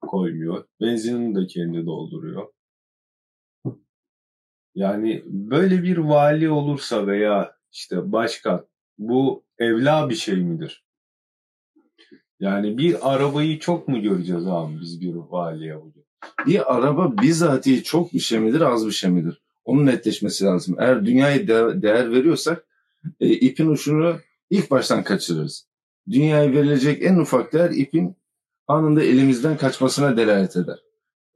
koymuyor. 0.00 0.64
Benzinini 0.80 1.34
de 1.42 1.46
kendi 1.46 1.86
dolduruyor. 1.86 2.42
Yani 4.74 5.22
böyle 5.26 5.82
bir 5.82 5.96
vali 5.96 6.50
olursa 6.50 7.06
veya 7.06 7.56
işte 7.72 8.12
başkan 8.12 8.66
bu 8.98 9.44
evla 9.58 10.10
bir 10.10 10.14
şey 10.14 10.36
midir? 10.36 10.84
Yani 12.40 12.78
bir 12.78 13.14
arabayı 13.14 13.58
çok 13.58 13.88
mu 13.88 14.02
göreceğiz 14.02 14.46
abi 14.46 14.80
biz 14.80 15.00
bir 15.00 15.14
valiye 15.14 15.76
bugün? 15.76 16.04
bir 16.46 16.76
araba 16.76 17.22
bizatihi 17.22 17.82
çok 17.82 18.12
bir 18.12 18.18
şey 18.18 18.38
midir 18.38 18.60
az 18.60 18.86
bir 18.86 18.92
şey 18.92 19.10
midir? 19.10 19.42
Onun 19.64 19.86
netleşmesi 19.86 20.44
lazım. 20.44 20.76
Eğer 20.78 21.06
dünyaya 21.06 21.48
de- 21.48 21.82
değer 21.82 22.10
veriyorsak 22.12 22.64
e, 23.20 23.28
ipin 23.28 23.68
uçunu 23.68 24.16
ilk 24.50 24.70
baştan 24.70 25.02
kaçırırız. 25.04 25.68
Dünyaya 26.10 26.52
verilecek 26.52 27.02
en 27.02 27.16
ufak 27.16 27.52
değer 27.52 27.70
ipin 27.70 28.16
anında 28.66 29.02
elimizden 29.02 29.56
kaçmasına 29.56 30.16
delalet 30.16 30.56
eder. 30.56 30.78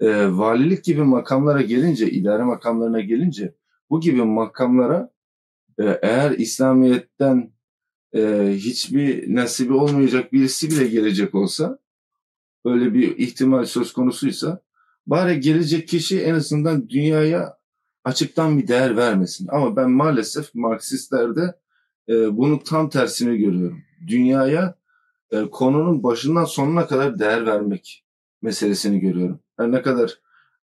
E, 0.03 0.37
valilik 0.37 0.85
gibi 0.85 1.03
makamlara 1.03 1.63
gelince, 1.63 2.11
idare 2.11 2.43
makamlarına 2.43 3.01
gelince 3.01 3.55
bu 3.91 4.01
gibi 4.01 4.23
makamlara 4.23 5.11
e, 5.79 5.85
eğer 6.03 6.31
İslamiyet'ten 6.31 7.53
e, 8.15 8.53
hiçbir 8.57 9.35
nasibi 9.35 9.73
olmayacak 9.73 10.33
birisi 10.33 10.71
bile 10.71 10.89
gelecek 10.89 11.35
olsa 11.35 11.79
öyle 12.65 12.95
bir 12.95 13.17
ihtimal 13.17 13.65
söz 13.65 13.93
konusuysa 13.93 14.63
bari 15.07 15.41
gelecek 15.41 15.89
kişi 15.89 16.23
en 16.23 16.35
azından 16.35 16.89
dünyaya 16.89 17.59
açıktan 18.05 18.59
bir 18.59 18.69
değer 18.69 18.97
vermesin. 18.97 19.49
Ama 19.51 19.77
ben 19.77 19.91
maalesef 19.91 20.55
Marksistlerde 20.55 21.55
e, 22.09 22.37
bunun 22.37 22.59
tam 22.59 22.91
tersini 22.91 23.39
görüyorum. 23.39 23.83
Dünyaya 24.07 24.75
e, 25.31 25.43
konunun 25.43 26.03
başından 26.03 26.45
sonuna 26.45 26.87
kadar 26.87 27.19
değer 27.19 27.47
vermek 27.47 28.05
meselesini 28.43 29.01
görüyorum. 29.01 29.41
Her 29.57 29.73
ne 29.73 29.83
kadar 29.83 30.21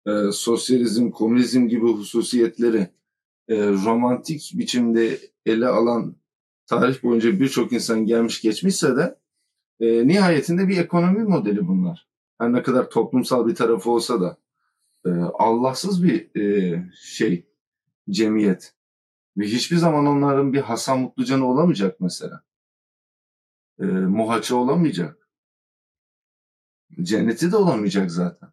e, 0.08 0.32
sosyalizm, 0.32 1.12
komünizm 1.12 1.68
gibi 1.68 1.86
hususiyetleri 1.86 2.90
e, 3.48 3.68
romantik 3.68 4.52
biçimde 4.56 5.20
ele 5.46 5.68
alan 5.68 6.16
tarih 6.68 7.04
boyunca 7.04 7.40
birçok 7.40 7.74
insan 7.74 8.06
gelmiş 8.06 8.42
geçmişse 8.42 8.96
de 8.96 9.20
e, 9.80 10.08
nihayetinde 10.08 10.68
bir 10.68 10.78
ekonomi 10.78 11.24
modeli 11.24 11.68
bunlar. 11.68 12.08
Her 12.38 12.54
ne 12.54 12.64
kadar 12.64 12.90
toplumsal 12.90 13.48
bir 13.48 13.56
tarafı 13.56 13.92
olsa 13.92 14.22
da 14.22 14.38
e, 15.06 15.10
Allahsız 15.40 16.04
bir 16.04 16.42
e, 16.42 16.84
şey 17.02 17.46
cemiyet 18.10 18.74
ve 19.38 19.46
hiçbir 19.46 19.78
zaman 19.78 20.06
onların 20.06 20.54
bir 20.54 20.62
Hasan 20.62 21.00
Mutlucan'ı 21.00 21.48
olamayacak 21.48 22.00
mesela. 22.00 22.42
E, 23.80 23.86
muhaçı 23.86 24.58
olamayacak. 24.58 25.19
Cenneti 27.02 27.52
de 27.52 27.56
olamayacak 27.56 28.12
zaten. 28.12 28.50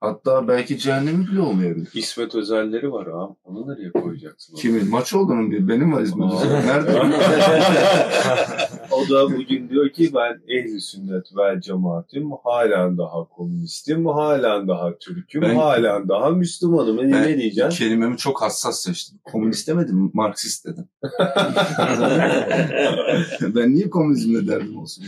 Hatta 0.00 0.48
belki 0.48 0.78
cehennemi 0.78 1.26
bile 1.26 1.40
olmayabilir. 1.40 1.88
İsmet 1.94 2.34
özelleri 2.34 2.92
var 2.92 3.06
abi. 3.06 3.34
Onu 3.44 3.68
nereye 3.68 3.92
koyacaksın? 3.92 4.54
Kimin? 4.56 4.90
Maç 4.90 5.14
olduğunun 5.14 5.50
bir 5.50 5.68
benim 5.68 5.92
var 5.92 6.02
İzmir'de. 6.02 6.34
Aa. 6.34 6.60
Nerede? 6.60 6.90
o 8.90 9.08
da 9.10 9.30
bugün 9.36 9.68
diyor 9.68 9.90
ki 9.90 10.10
ben 10.14 10.40
ehli 10.48 10.80
sünnet 10.80 11.26
vel 11.36 11.60
cemaatim, 11.60 12.30
halen 12.44 12.98
daha 12.98 13.24
komünistim, 13.28 14.06
halen 14.06 14.68
daha 14.68 14.98
Türk'üm, 14.98 15.42
Ben- 15.42 15.54
halen 15.56 16.08
daha 16.08 16.30
Müslümanım. 16.30 16.98
E, 16.98 17.02
Ben- 17.12 17.22
ne 17.22 17.38
diyeceksin? 17.38 17.78
Kelimemi 17.78 18.16
çok 18.16 18.42
hassas 18.42 18.82
seçtim. 18.82 19.18
Komünist 19.24 19.68
demedim, 19.68 20.10
Marksist 20.14 20.66
dedim. 20.66 20.88
ben 23.54 23.74
niye 23.74 23.90
komünizmle 23.90 24.46
derdim 24.48 24.78
olsun? 24.78 25.04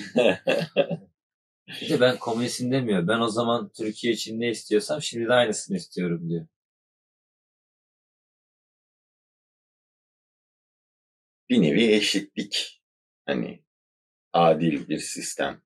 Bir 1.68 1.88
de 1.88 2.00
ben 2.00 2.18
komünistim 2.18 2.72
demiyor. 2.72 3.08
Ben 3.08 3.20
o 3.20 3.28
zaman 3.28 3.70
Türkiye 3.76 4.12
için 4.12 4.40
ne 4.40 4.50
istiyorsam 4.50 5.02
şimdi 5.02 5.28
de 5.28 5.32
aynısını 5.32 5.76
istiyorum 5.76 6.28
diyor. 6.28 6.46
bir 11.50 11.62
nevi 11.62 11.92
eşitlik. 11.92 12.82
Hani 13.26 13.64
adil 14.32 14.88
bir 14.88 14.98
sistem. 14.98 15.62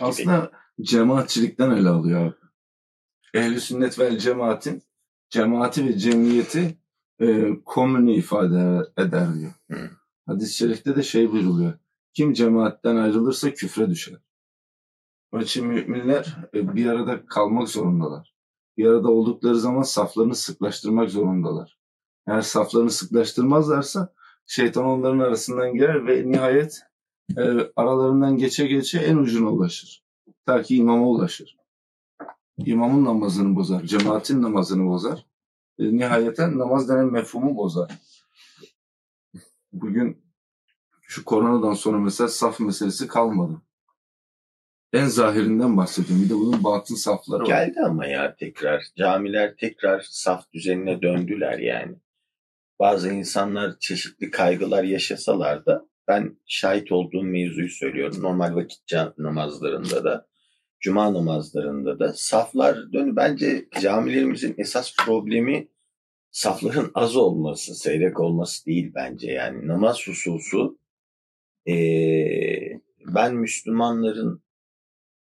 Aslında 0.00 0.52
cemaatçilikten 0.80 1.70
ele 1.70 1.88
alıyor 1.88 2.26
abi. 2.26 2.34
Ehli 3.34 3.60
sünnet 3.60 3.98
ve 3.98 4.18
cemaatin 4.18 4.82
cemaati 5.30 5.86
ve 5.86 5.98
cemiyeti 5.98 6.78
e, 7.20 7.48
komünü 7.64 8.12
ifade 8.12 8.80
eder 8.98 9.34
diyor. 9.34 9.52
Hı. 9.70 9.90
Hadis-i 10.26 10.54
şerifte 10.54 10.96
de 10.96 11.02
şey 11.02 11.32
buyruluyor. 11.32 11.78
Kim 12.12 12.32
cemaatten 12.32 12.96
ayrılırsa 12.96 13.54
küfre 13.54 13.90
düşer. 13.90 14.18
Onun 15.34 15.68
müminler 15.68 16.36
e, 16.54 16.74
bir 16.74 16.86
arada 16.86 17.26
kalmak 17.26 17.68
zorundalar. 17.68 18.34
Bir 18.76 18.86
arada 18.86 19.10
oldukları 19.10 19.58
zaman 19.58 19.82
saflarını 19.82 20.34
sıklaştırmak 20.34 21.10
zorundalar. 21.10 21.78
Eğer 22.26 22.42
saflarını 22.42 22.90
sıklaştırmazlarsa 22.90 24.14
şeytan 24.46 24.84
onların 24.84 25.18
arasından 25.18 25.74
girer 25.74 26.06
ve 26.06 26.30
nihayet 26.30 26.82
e, 27.36 27.42
aralarından 27.76 28.36
geçe 28.36 28.66
geçe 28.66 28.98
en 28.98 29.16
ucuna 29.16 29.50
ulaşır. 29.50 30.04
Ta 30.46 30.62
ki 30.62 30.76
imama 30.76 31.06
ulaşır. 31.06 31.56
imamın 32.58 33.04
namazını 33.04 33.56
bozar, 33.56 33.82
cemaatin 33.82 34.42
namazını 34.42 34.86
bozar. 34.86 35.26
E, 35.78 35.96
nihayeten 35.96 36.58
namaz 36.58 36.88
denen 36.88 37.12
mefhumu 37.12 37.56
bozar. 37.56 37.98
Bugün 39.72 40.22
şu 41.02 41.24
koronadan 41.24 41.74
sonra 41.74 41.98
mesela 41.98 42.28
saf 42.28 42.60
meselesi 42.60 43.06
kalmadı. 43.06 43.62
En 44.94 45.06
zahirinden 45.06 45.76
bahsediyorum. 45.76 46.24
Bir 46.24 46.30
de 46.30 46.34
bunun 46.34 46.64
batın 46.64 46.94
safları 46.94 47.42
var. 47.42 47.46
Geldi 47.46 47.80
ama 47.80 48.06
ya 48.06 48.36
tekrar. 48.36 48.82
Camiler 48.96 49.56
tekrar 49.56 50.06
saf 50.10 50.52
düzenine 50.52 51.02
döndüler 51.02 51.58
yani. 51.58 51.96
Bazı 52.78 53.12
insanlar 53.12 53.78
çeşitli 53.80 54.30
kaygılar 54.30 54.84
yaşasalar 54.84 55.66
da 55.66 55.88
ben 56.08 56.36
şahit 56.46 56.92
olduğum 56.92 57.22
mevzuyu 57.22 57.68
söylüyorum. 57.68 58.22
Normal 58.22 58.54
vakit 58.54 58.92
namazlarında 59.18 60.04
da, 60.04 60.26
cuma 60.80 61.14
namazlarında 61.14 61.98
da 61.98 62.12
saflar 62.12 62.92
dön. 62.92 63.16
Bence 63.16 63.68
camilerimizin 63.80 64.54
esas 64.58 64.96
problemi 64.96 65.68
safların 66.30 66.90
az 66.94 67.16
olması, 67.16 67.74
seyrek 67.74 68.20
olması 68.20 68.66
değil 68.66 68.92
bence. 68.94 69.32
Yani 69.32 69.68
namaz 69.68 70.06
hususu 70.06 70.78
eee, 71.66 72.80
ben 73.06 73.34
Müslümanların 73.34 74.43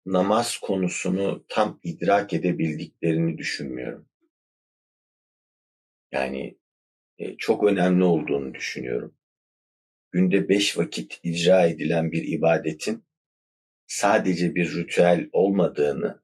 namaz 0.05 0.57
konusunu 0.57 1.45
tam 1.49 1.79
idrak 1.83 2.33
edebildiklerini 2.33 3.37
düşünmüyorum. 3.37 4.09
Yani 6.11 6.59
e, 7.17 7.37
çok 7.37 7.63
önemli 7.63 8.03
olduğunu 8.03 8.53
düşünüyorum. 8.53 9.15
Günde 10.11 10.49
beş 10.49 10.77
vakit 10.77 11.19
icra 11.23 11.65
edilen 11.65 12.11
bir 12.11 12.23
ibadetin 12.23 13.05
sadece 13.87 14.55
bir 14.55 14.75
ritüel 14.75 15.29
olmadığını, 15.31 16.21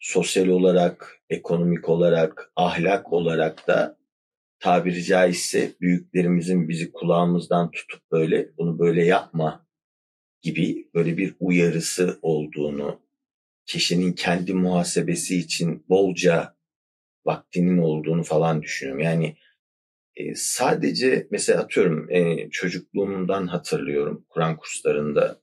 sosyal 0.00 0.46
olarak, 0.46 1.20
ekonomik 1.30 1.88
olarak, 1.88 2.52
ahlak 2.56 3.12
olarak 3.12 3.68
da 3.68 3.98
tabiri 4.58 5.04
caizse 5.04 5.72
büyüklerimizin 5.80 6.68
bizi 6.68 6.92
kulağımızdan 6.92 7.70
tutup 7.70 8.10
böyle 8.10 8.56
bunu 8.58 8.78
böyle 8.78 9.04
yapma 9.04 9.66
gibi 10.42 10.88
böyle 10.94 11.16
bir 11.16 11.34
uyarısı 11.40 12.18
olduğunu, 12.22 13.00
kişinin 13.66 14.12
kendi 14.12 14.54
muhasebesi 14.54 15.38
için 15.38 15.84
bolca 15.88 16.56
vaktinin 17.24 17.78
olduğunu 17.78 18.22
falan 18.22 18.62
düşünüyorum. 18.62 19.02
Yani 19.02 19.36
e, 20.16 20.34
sadece 20.34 21.28
mesela 21.30 21.60
atıyorum 21.60 22.10
e, 22.10 22.50
çocukluğumdan 22.50 23.46
hatırlıyorum 23.46 24.26
Kur'an 24.28 24.56
kurslarında 24.56 25.40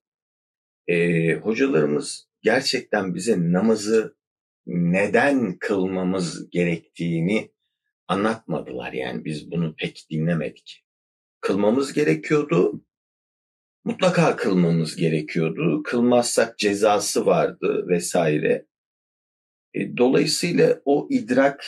e, 0.87 1.33
hocalarımız 1.33 2.29
gerçekten 2.41 3.15
bize 3.15 3.51
namazı 3.51 4.15
neden 4.67 5.57
kılmamız 5.57 6.49
gerektiğini 6.49 7.51
anlatmadılar. 8.07 8.93
Yani 8.93 9.25
biz 9.25 9.51
bunu 9.51 9.75
pek 9.75 10.07
dinlemedik. 10.11 10.85
Kılmamız 11.41 11.93
gerekiyordu. 11.93 12.85
Mutlaka 13.89 14.35
kılmamız 14.35 14.95
gerekiyordu. 14.95 15.83
Kılmazsak 15.83 16.57
cezası 16.57 17.25
vardı 17.25 17.85
vesaire. 17.87 18.65
E, 19.73 19.97
dolayısıyla 19.97 20.81
o 20.85 21.07
idrak 21.09 21.65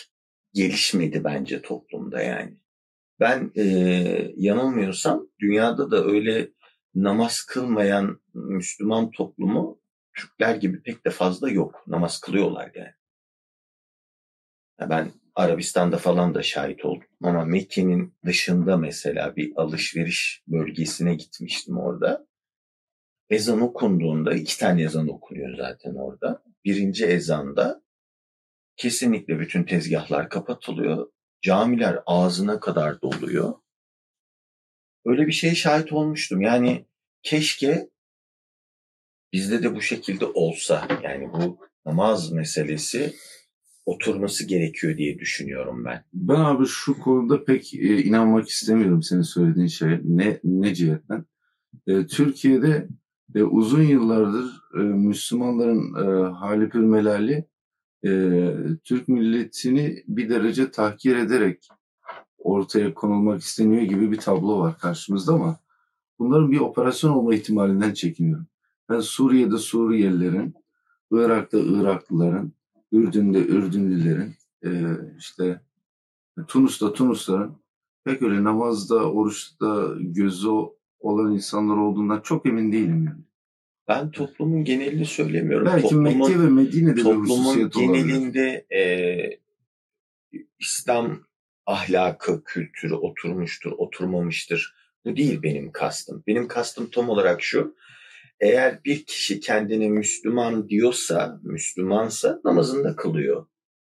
gelişmedi 0.53 1.23
bence 1.23 1.61
toplumda 1.61 2.21
yani. 2.21 2.57
Ben 3.19 3.51
e, 3.55 3.63
yanılmıyorsam 4.35 5.27
dünyada 5.39 5.91
da 5.91 6.05
öyle 6.05 6.51
namaz 6.95 7.41
kılmayan 7.41 8.21
Müslüman 8.33 9.11
toplumu 9.11 9.81
Türkler 10.13 10.55
gibi 10.55 10.83
pek 10.83 11.05
de 11.05 11.09
fazla 11.09 11.49
yok. 11.49 11.83
Namaz 11.87 12.19
kılıyorlar 12.19 12.71
yani. 12.75 12.93
Ya 14.79 14.89
ben 14.89 15.11
Arabistan'da 15.35 15.97
falan 15.97 16.35
da 16.35 16.43
şahit 16.43 16.85
oldum. 16.85 17.07
Ama 17.23 17.45
Mekke'nin 17.45 18.15
dışında 18.25 18.77
mesela 18.77 19.35
bir 19.35 19.53
alışveriş 19.55 20.43
bölgesine 20.47 21.15
gitmiştim 21.15 21.77
orada. 21.77 22.27
Ezan 23.29 23.61
okunduğunda 23.61 24.33
iki 24.33 24.59
tane 24.59 24.83
ezan 24.83 25.07
okunuyor 25.07 25.57
zaten 25.57 25.95
orada. 25.95 26.43
Birinci 26.65 27.05
ezanda 27.05 27.83
kesinlikle 28.75 29.39
bütün 29.39 29.63
tezgahlar 29.63 30.29
kapatılıyor. 30.29 31.11
Camiler 31.41 31.99
ağzına 32.05 32.59
kadar 32.59 33.01
doluyor. 33.01 33.53
Öyle 35.05 35.27
bir 35.27 35.31
şeye 35.31 35.55
şahit 35.55 35.93
olmuştum. 35.93 36.41
Yani 36.41 36.85
keşke 37.23 37.89
bizde 39.33 39.63
de 39.63 39.75
bu 39.75 39.81
şekilde 39.81 40.25
olsa. 40.25 40.87
Yani 41.03 41.33
bu 41.33 41.59
namaz 41.85 42.31
meselesi 42.31 43.13
oturması 43.85 44.47
gerekiyor 44.47 44.97
diye 44.97 45.19
düşünüyorum 45.19 45.85
ben. 45.85 46.03
Ben 46.13 46.39
abi 46.39 46.65
şu 46.65 46.99
konuda 46.99 47.43
pek 47.43 47.73
e, 47.73 48.03
inanmak 48.03 48.49
istemiyorum 48.49 49.03
senin 49.03 49.21
söylediğin 49.21 49.67
şeye. 49.67 50.01
Ne, 50.03 50.39
ne 50.43 50.75
cihetten? 50.75 51.25
E, 51.87 52.05
Türkiye'de 52.05 52.87
e, 53.35 53.43
uzun 53.43 53.81
yıllardır 53.81 54.61
e, 54.73 54.77
Müslümanların 54.77 55.95
e, 55.95 56.31
hali 56.33 56.77
melali 56.77 57.45
e, 58.05 58.51
Türk 58.83 59.07
milletini 59.07 60.03
bir 60.07 60.29
derece 60.29 60.71
tahkir 60.71 61.15
ederek 61.15 61.67
ortaya 62.37 62.93
konulmak 62.93 63.41
isteniyor 63.41 63.81
gibi 63.81 64.11
bir 64.11 64.17
tablo 64.17 64.59
var 64.59 64.77
karşımızda 64.77 65.33
ama 65.33 65.59
bunların 66.19 66.51
bir 66.51 66.59
operasyon 66.59 67.11
olma 67.11 67.35
ihtimalinden 67.35 67.93
çekiniyorum. 67.93 68.47
Ben 68.89 68.99
Suriye'de 68.99 69.57
Suriyelilerin, 69.57 70.53
Irak'ta 71.11 71.59
Iraklıların, 71.59 72.53
Ürdün'de 72.91 73.39
Ürdünlülerin, 73.39 74.33
e, 74.65 74.69
işte 75.17 75.61
Tunus'ta 76.47 76.93
Tunusların 76.93 77.55
pek 78.05 78.21
öyle 78.21 78.43
namazda, 78.43 79.11
oruçta 79.11 79.95
gözü 79.99 80.49
olan 80.99 81.33
insanlar 81.33 81.77
olduğundan 81.77 82.21
çok 82.21 82.45
emin 82.45 82.71
değilim 82.71 83.05
yani. 83.05 83.21
Ben 83.87 84.11
toplumun 84.11 84.63
genelini 84.63 85.05
söylemiyorum. 85.05 85.67
Belki 85.67 85.81
toplumun, 85.81 86.17
Mekke 86.17 86.39
ve 86.39 86.49
Medine'de 86.49 87.03
toplumun 87.03 87.45
olabilir. 87.45 87.71
genelinde 87.73 88.65
e, 88.75 88.81
İslam 90.59 91.19
ahlakı, 91.65 92.43
kültürü 92.43 92.93
oturmuştur, 92.93 93.71
oturmamıştır. 93.71 94.75
Bu 95.05 95.15
değil 95.15 95.43
benim 95.43 95.71
kastım. 95.71 96.23
Benim 96.27 96.47
kastım 96.47 96.89
tam 96.89 97.09
olarak 97.09 97.41
şu. 97.41 97.75
Eğer 98.41 98.79
bir 98.85 99.03
kişi 99.03 99.39
kendine 99.39 99.89
Müslüman 99.89 100.69
diyorsa, 100.69 101.39
Müslümansa 101.43 102.41
namazında 102.45 102.95
kılıyor. 102.95 103.45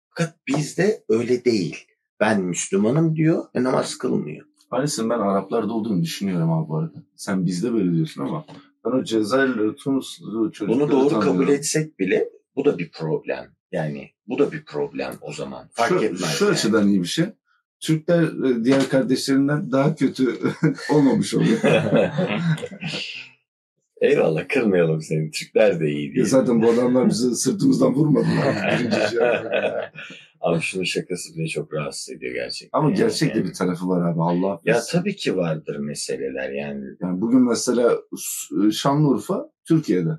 Fakat 0.09 0.35
bizde 0.47 1.03
öyle 1.09 1.45
değil. 1.45 1.77
Ben 2.19 2.41
Müslümanım 2.41 3.15
diyor 3.15 3.45
ve 3.55 3.63
namaz 3.63 3.97
kılmıyor. 3.97 4.45
Aynısını 4.71 5.09
ben 5.09 5.19
Araplarda 5.19 5.73
olduğunu 5.73 6.03
düşünüyorum 6.03 6.51
abi 6.51 6.69
bu 6.69 6.77
arada. 6.77 7.03
Sen 7.15 7.45
bizde 7.45 7.73
böyle 7.73 7.93
diyorsun 7.93 8.21
ama 8.21 8.45
ben 8.85 8.91
o 8.91 9.03
Cezayirli, 9.03 9.75
Tunuslu 9.75 10.51
çocukları 10.51 10.79
Bunu 10.79 10.91
doğru 10.91 11.09
kabul 11.09 11.21
tanıyorum. 11.25 11.53
etsek 11.53 11.99
bile 11.99 12.29
bu 12.55 12.65
da 12.65 12.77
bir 12.77 12.91
problem. 12.91 13.45
Yani 13.71 14.11
bu 14.27 14.39
da 14.39 14.51
bir 14.51 14.65
problem 14.65 15.13
o 15.21 15.33
zaman. 15.33 15.69
Fark 15.71 15.89
şu, 15.89 16.05
etmez. 16.05 16.21
şu 16.21 16.45
yani. 16.45 16.53
açıdan 16.53 16.87
iyi 16.87 17.01
bir 17.01 17.07
şey. 17.07 17.25
Türkler 17.79 18.23
e, 18.23 18.63
diğer 18.63 18.89
kardeşlerinden 18.89 19.71
daha 19.71 19.95
kötü 19.95 20.39
olmamış 20.91 21.33
oluyor. 21.33 21.59
Eyvallah 24.01 24.47
kırmayalım 24.49 25.01
seni. 25.01 25.31
Türkler 25.31 25.79
de 25.79 25.89
iyi 25.91 26.07
Ya 26.09 26.13
değil. 26.15 26.25
Zaten 26.25 26.61
bu 26.61 26.69
adamlar 26.69 27.09
bizi 27.09 27.35
sırtımızdan 27.35 27.93
vurmadılar. 27.93 28.77
Şey. 29.09 29.19
Ama 30.41 30.61
şunun 30.61 30.83
şakası 30.83 31.37
beni 31.37 31.49
çok 31.49 31.73
rahatsız 31.73 32.09
ediyor 32.15 32.33
gerçekten. 32.33 32.79
Ama 32.79 32.87
Yani- 32.89 32.97
gerçek 32.97 33.33
de 33.35 33.37
yani- 33.39 33.49
bir 33.49 33.53
tarafı 33.53 33.87
var 33.89 34.09
abi 34.11 34.21
Allah 34.21 34.59
Ya 34.65 34.73
affetsin. 34.75 34.97
tabii 34.99 35.15
ki 35.15 35.37
vardır 35.37 35.77
meseleler 35.77 36.49
yani. 36.49 36.85
Yani 37.01 37.21
bugün 37.21 37.41
mesela 37.49 37.97
Şanlıurfa 38.71 39.49
Türkiye'de. 39.67 40.09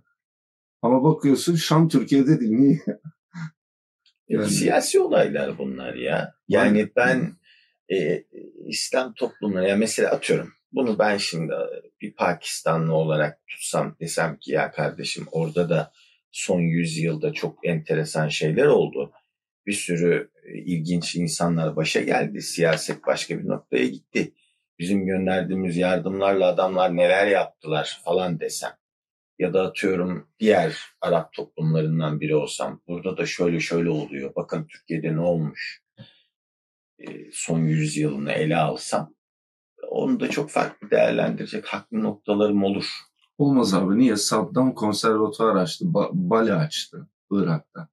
Ama 0.82 1.04
bakıyorsun 1.04 1.54
Şam 1.54 1.88
Türkiye'de 1.88 2.40
değil. 2.40 2.52
Niye? 2.52 2.80
Yani- 4.28 4.46
Siyasi 4.50 5.00
olaylar 5.00 5.58
bunlar 5.58 5.94
ya. 5.94 6.34
Yani 6.48 6.88
ben 6.96 7.32
e, 7.92 8.24
İslam 8.66 9.14
toplumuna 9.14 9.68
ya 9.68 9.76
mesela 9.76 10.10
atıyorum 10.10 10.52
bunu 10.72 10.98
ben 10.98 11.16
şimdi 11.16 11.52
bir 12.00 12.14
Pakistanlı 12.14 12.94
olarak 12.94 13.46
tutsam 13.46 13.96
desem 14.00 14.38
ki 14.38 14.52
ya 14.52 14.70
kardeşim 14.70 15.26
orada 15.32 15.68
da 15.68 15.92
son 16.32 16.60
yüzyılda 16.60 17.32
çok 17.32 17.66
enteresan 17.66 18.28
şeyler 18.28 18.66
oldu. 18.66 19.12
Bir 19.66 19.72
sürü 19.72 20.30
e, 20.44 20.58
ilginç 20.58 21.16
insanlar 21.16 21.76
başa 21.76 22.00
geldi. 22.00 22.42
Siyaset 22.42 23.06
başka 23.06 23.38
bir 23.38 23.48
noktaya 23.48 23.86
gitti. 23.86 24.34
Bizim 24.78 25.06
gönderdiğimiz 25.06 25.76
yardımlarla 25.76 26.46
adamlar 26.46 26.96
neler 26.96 27.26
yaptılar 27.26 28.00
falan 28.04 28.40
desem. 28.40 28.70
Ya 29.38 29.54
da 29.54 29.62
atıyorum 29.62 30.28
diğer 30.40 30.78
Arap 31.00 31.32
toplumlarından 31.32 32.20
biri 32.20 32.36
olsam. 32.36 32.82
Burada 32.88 33.16
da 33.16 33.26
şöyle 33.26 33.60
şöyle 33.60 33.90
oluyor. 33.90 34.32
Bakın 34.36 34.66
Türkiye'de 34.66 35.14
ne 35.14 35.20
olmuş? 35.20 35.82
E, 36.98 37.06
son 37.32 37.60
yüzyılını 37.60 38.32
ele 38.32 38.56
alsam. 38.56 39.14
Onu 39.90 40.20
da 40.20 40.30
çok 40.30 40.50
farklı 40.50 40.90
değerlendirecek 40.90 41.66
haklı 41.66 42.02
noktalarım 42.02 42.64
olur. 42.64 42.90
Olmaz 43.38 43.74
abi. 43.74 43.98
Niye? 43.98 44.16
Saddam 44.16 44.74
konservatuvar 44.74 45.56
açtı. 45.56 45.84
Ba- 45.84 46.10
bale 46.12 46.54
açtı 46.54 47.08
Irak'ta. 47.30 47.88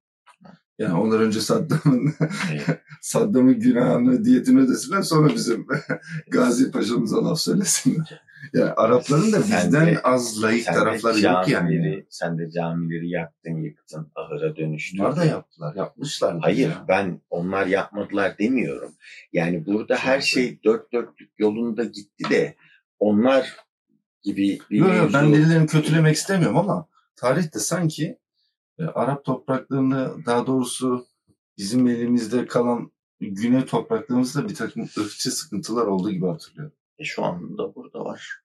Yani 0.78 0.94
ondan 0.94 1.20
önce 1.20 1.40
Saddam'ın. 1.40 2.14
Saddam'ın 3.00 3.60
günahını 3.60 4.24
diyetini 4.24 4.60
ödesinler 4.60 5.02
sonra 5.02 5.34
bizim 5.34 5.66
Gazi 6.30 6.70
Paşa'mıza 6.70 7.24
laf 7.24 7.38
söylesinler. 7.40 8.22
Yani 8.54 8.70
Arapların 8.70 9.32
da 9.32 9.38
bizden 9.38 9.86
de- 9.86 10.02
az 10.02 10.42
layık 10.42 10.66
tarafları 10.66 11.20
yok 11.20 11.48
yani. 11.48 12.06
sen 12.10 12.38
de 12.38 12.50
camileri 12.50 13.08
yaktın, 13.10 13.56
yıktın, 13.62 14.12
ahıra 14.14 14.56
dönüştürdün. 14.56 15.04
Bunlar 15.04 15.16
da 15.16 15.24
yaptılar, 15.24 15.74
yapmışlar. 15.74 16.38
Hayır 16.40 16.68
Ya. 16.68 16.84
ben 16.88 17.20
onlar 17.30 17.66
yapmadılar 17.66 18.38
demiyorum. 18.38 18.92
Yani 19.32 19.66
burada 19.66 19.96
her 19.96 20.20
şey 20.20 20.60
dört 20.64 20.92
dörtlük 20.92 21.30
yolunda 21.38 21.84
gitti 21.84 22.30
de 22.30 22.54
onlar 22.98 23.56
gibi 24.22 24.58
bir 24.70 24.76
Yok 24.78 24.96
yok 24.96 25.10
ben 25.14 25.24
mevzu- 25.24 25.32
birilerini 25.32 25.66
kötülemek 25.66 26.16
istemiyorum 26.16 26.56
ama 26.56 26.88
tarihte 27.16 27.58
sanki 27.58 28.18
e, 28.78 28.84
Arap 28.84 29.24
topraklarında 29.24 30.26
daha 30.26 30.46
doğrusu 30.46 31.06
bizim 31.58 31.86
elimizde 31.86 32.46
kalan 32.46 32.92
güney 33.20 33.64
topraklarımızda 33.64 34.48
bir 34.48 34.54
takım 34.54 34.82
ırkçı 34.98 35.30
sıkıntılar 35.30 35.86
olduğu 35.86 36.10
gibi 36.10 36.26
hatırlıyorum. 36.26 36.76
E, 36.98 37.04
şu 37.04 37.24
anda 37.24 37.74
burada 37.74 38.04
var. 38.04 38.42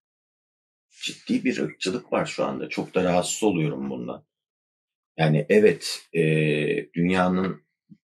Ciddi 1.03 1.43
bir 1.43 1.57
ırkçılık 1.57 2.13
var 2.13 2.25
şu 2.25 2.45
anda. 2.45 2.69
Çok 2.69 2.95
da 2.95 3.03
rahatsız 3.03 3.43
oluyorum 3.43 3.89
bundan. 3.89 4.23
Yani 5.17 5.45
evet 5.49 6.07
e, 6.13 6.21
dünyanın 6.93 7.61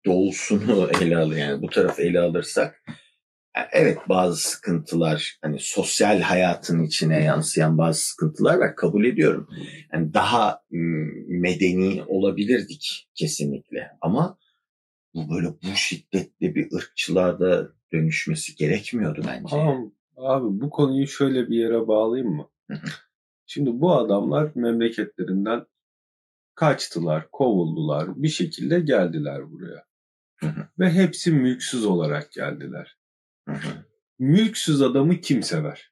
doğusunu 0.05 0.89
ele 1.01 1.17
alır 1.17 1.37
yani 1.37 1.61
bu 1.61 1.69
tarafı 1.69 2.01
ele 2.01 2.19
alırsak 2.19 2.83
e, 3.57 3.61
evet 3.71 3.97
bazı 4.09 4.49
sıkıntılar 4.49 5.37
hani 5.41 5.59
sosyal 5.59 6.21
hayatın 6.21 6.83
içine 6.83 7.23
yansıyan 7.23 7.77
bazı 7.77 8.01
sıkıntılar 8.01 8.57
var 8.57 8.75
kabul 8.75 9.05
ediyorum. 9.05 9.49
Yani 9.93 10.13
daha 10.13 10.61
mm, 10.71 11.12
medeni 11.43 12.03
olabilirdik 12.07 13.09
kesinlikle 13.15 13.97
ama 14.01 14.37
bu 15.13 15.29
böyle 15.29 15.47
bu 15.47 15.75
şiddetli 15.75 16.55
bir 16.55 16.71
ırkçılığa 16.71 17.39
da 17.39 17.73
dönüşmesi 17.93 18.55
gerekmiyordu 18.55 19.21
bence. 19.27 19.49
Tamam 19.49 19.93
abi 20.17 20.61
bu 20.61 20.69
konuyu 20.69 21.07
şöyle 21.07 21.49
bir 21.49 21.57
yere 21.57 21.87
bağlayayım 21.87 22.35
mı? 22.35 22.49
Şimdi 23.45 23.81
bu 23.81 23.93
adamlar 23.93 24.51
memleketlerinden 24.55 25.65
kaçtılar, 26.55 27.31
kovuldular, 27.31 28.23
bir 28.23 28.29
şekilde 28.29 28.79
geldiler 28.79 29.51
buraya. 29.51 29.85
Ve 30.79 30.89
hepsi 30.89 31.31
mülksüz 31.31 31.85
olarak 31.85 32.31
geldiler. 32.31 32.97
Mülksüz 34.19 34.81
adamı 34.81 35.21
kim 35.21 35.43
sever? 35.43 35.91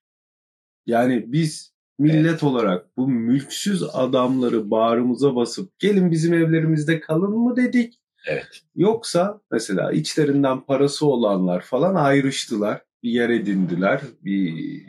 Yani 0.86 1.32
biz 1.32 1.71
millet 2.00 2.44
olarak 2.44 2.98
bu 2.98 3.08
mülksüz 3.08 3.84
adamları 3.94 4.72
bağrımıza 4.72 5.36
basıp 5.36 5.80
gelin 5.80 6.12
bizim 6.12 6.34
evlerimizde 6.34 7.00
kalın 7.00 7.32
mı 7.32 7.56
dedik? 7.56 8.00
Evet. 8.28 8.62
Yoksa 8.76 9.42
mesela 9.52 9.92
içlerinden 9.92 10.62
parası 10.62 11.06
olanlar 11.06 11.62
falan 11.62 11.96
ayrıştılar. 11.96 12.82
Bir 13.04 13.10
yer 13.10 13.30
edindiler. 13.30 14.02
Bir 14.22 14.84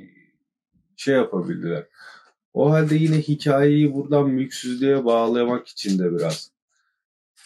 şey 0.97 1.15
yapabildiler. 1.15 1.87
O 2.55 2.71
halde 2.71 2.95
yine 2.95 3.17
hikayeyi 3.17 3.95
buradan 3.95 4.31
mülksüzlüğe 4.31 5.05
bağlamak 5.05 5.69
için 5.69 5.99
de 5.99 6.13
biraz. 6.13 6.53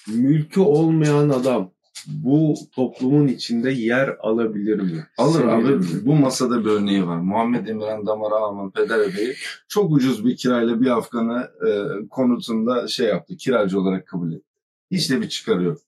Mülkü 0.08 0.60
olmayan 0.60 1.28
adam 1.28 1.72
bu 2.06 2.54
toplumun 2.74 3.28
içinde 3.28 3.70
yer 3.70 4.16
alabilir 4.20 4.80
mi? 4.80 5.06
Alır 5.18 5.44
mi? 5.44 5.80
bu 6.02 6.14
masada 6.14 6.64
bir 6.64 6.70
örneği 6.70 7.06
var. 7.06 7.16
Muhammed 7.16 7.66
Emirhan 7.66 8.06
Damar 8.06 8.32
Ağam'ın 8.32 8.70
peder 8.70 9.16
beyi 9.16 9.34
çok 9.68 9.92
ucuz 9.92 10.24
bir 10.24 10.36
kirayla 10.36 10.80
bir 10.80 10.90
Afgan'ı 10.90 11.50
e, 11.68 11.70
konutunda 12.08 12.88
şey 12.88 13.06
yaptı. 13.08 13.36
Kiracı 13.36 13.80
olarak 13.80 14.06
kabul 14.06 14.32
etti. 14.32 14.44
Hiç 14.90 15.10
de 15.10 15.20
bir 15.20 15.28
çıkarı 15.28 15.62
yok. 15.62 15.78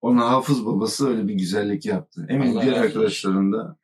Ona 0.00 0.30
hafız 0.30 0.66
babası 0.66 1.08
öyle 1.08 1.28
bir 1.28 1.34
güzellik 1.34 1.86
yaptı. 1.86 2.26
Emin 2.28 2.52
Allah 2.54 2.62
diğer 2.62 2.74
razı 2.74 2.84
arkadaşlarım 2.84 3.52
da 3.52 3.76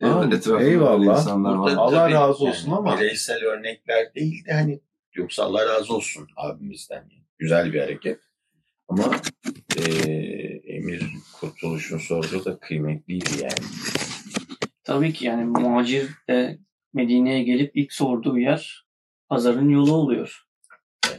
e, 0.00 0.06
etrafında 0.06 0.62
eyvallah. 0.62 1.18
insanlar 1.18 1.54
var. 1.54 1.58
Burada 1.58 1.80
Allah 1.80 2.10
razı 2.10 2.42
yani 2.44 2.50
olsun 2.50 2.70
ama- 2.72 2.96
bireysel 2.96 3.44
örnekler 3.44 4.14
değil 4.14 4.44
de 4.44 4.52
hani 4.52 4.80
yoksa 5.14 5.42
Allah 5.44 5.66
razı 5.66 5.94
olsun 5.94 6.28
abimizden. 6.36 6.96
Yani. 6.96 7.22
Güzel 7.38 7.72
bir 7.72 7.80
hareket. 7.80 8.20
Ama 8.88 9.04
eee 9.76 10.62
Emir 10.66 11.02
Kurtuluş'un 11.40 11.98
sorduğu 11.98 12.44
da 12.44 12.58
kıymetliydi 12.58 13.30
yani. 13.42 13.68
Tabii 14.84 15.12
ki 15.12 15.26
yani 15.26 15.44
muhacir 15.44 16.10
de 16.28 16.58
Medine'ye 16.94 17.42
gelip 17.42 17.76
ilk 17.76 17.92
sorduğu 17.92 18.38
yer 18.38 18.86
pazarın 19.28 19.68
yolu 19.68 19.92
oluyor. 19.94 20.42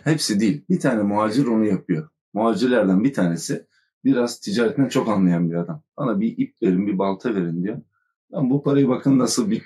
Hepsi 0.03 0.39
değil. 0.39 0.65
Bir 0.69 0.79
tane 0.79 1.03
muhacir 1.03 1.45
onu 1.45 1.65
yapıyor. 1.65 2.09
Muhacirlerden 2.33 3.03
bir 3.03 3.13
tanesi 3.13 3.67
biraz 4.05 4.39
ticaretten 4.39 4.87
çok 4.87 5.09
anlayan 5.09 5.51
bir 5.51 5.55
adam. 5.55 5.83
Bana 5.97 6.19
bir 6.19 6.37
ip 6.37 6.55
verin, 6.61 6.87
bir 6.87 6.97
balta 6.97 7.35
verin 7.35 7.63
diyor. 7.63 7.81
Ben 8.33 8.49
bu 8.49 8.63
parayı 8.63 8.87
bakın 8.87 9.19
nasıl 9.19 9.51
bir 9.51 9.63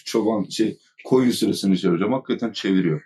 çoban 0.04 0.44
şey 0.44 0.78
koyun 1.04 1.30
sürüsünü 1.30 1.78
çevireceğim. 1.78 2.12
Hakikaten 2.12 2.52
çeviriyor. 2.52 3.02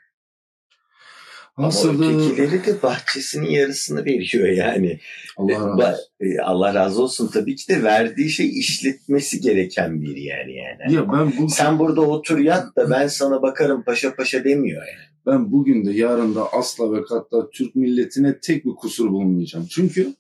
Ama 1.57 1.67
Hasılı 1.67 2.14
ötekileri 2.17 2.67
de 2.67 2.83
bahçesinin 2.83 3.47
yarısını 3.51 4.05
veriyor 4.05 4.49
yani. 4.49 4.99
Allah 5.37 5.53
E, 5.53 5.57
razı 5.57 5.73
olsun. 5.93 6.05
e, 6.21 6.38
Allah 6.40 6.75
razı 6.75 7.03
olsun 7.03 7.31
tabii 7.33 7.57
ki 7.57 7.69
de 7.69 7.83
verdiği 7.83 8.31
şey 8.31 8.59
işletmesi 8.59 9.40
gereken 9.40 10.03
bir 10.03 10.17
yer 10.17 10.47
yani. 10.47 10.95
Ya 10.95 11.12
ben 11.12 11.33
bu 11.38 11.49
Sen 11.49 11.79
burada 11.79 12.01
otur 12.01 12.38
yat 12.38 12.77
da 12.77 12.90
ben 12.90 13.07
sana 13.07 13.43
bakarım 13.43 13.83
paşa 13.85 14.14
paşa 14.17 14.45
demiyor 14.45 14.83
yani. 14.83 15.09
ben 15.27 15.53
bugün 15.53 15.85
de 15.87 15.93
yarın 15.93 16.35
da 16.35 16.53
asla 16.53 16.93
ve 16.93 17.03
katla 17.05 17.51
Türk 17.51 17.75
milletine 17.75 18.38
tek 18.40 18.64
bir 18.64 18.71
kusur 18.75 19.11
bulmayacağım. 19.11 19.67
Çünkü 19.71 20.14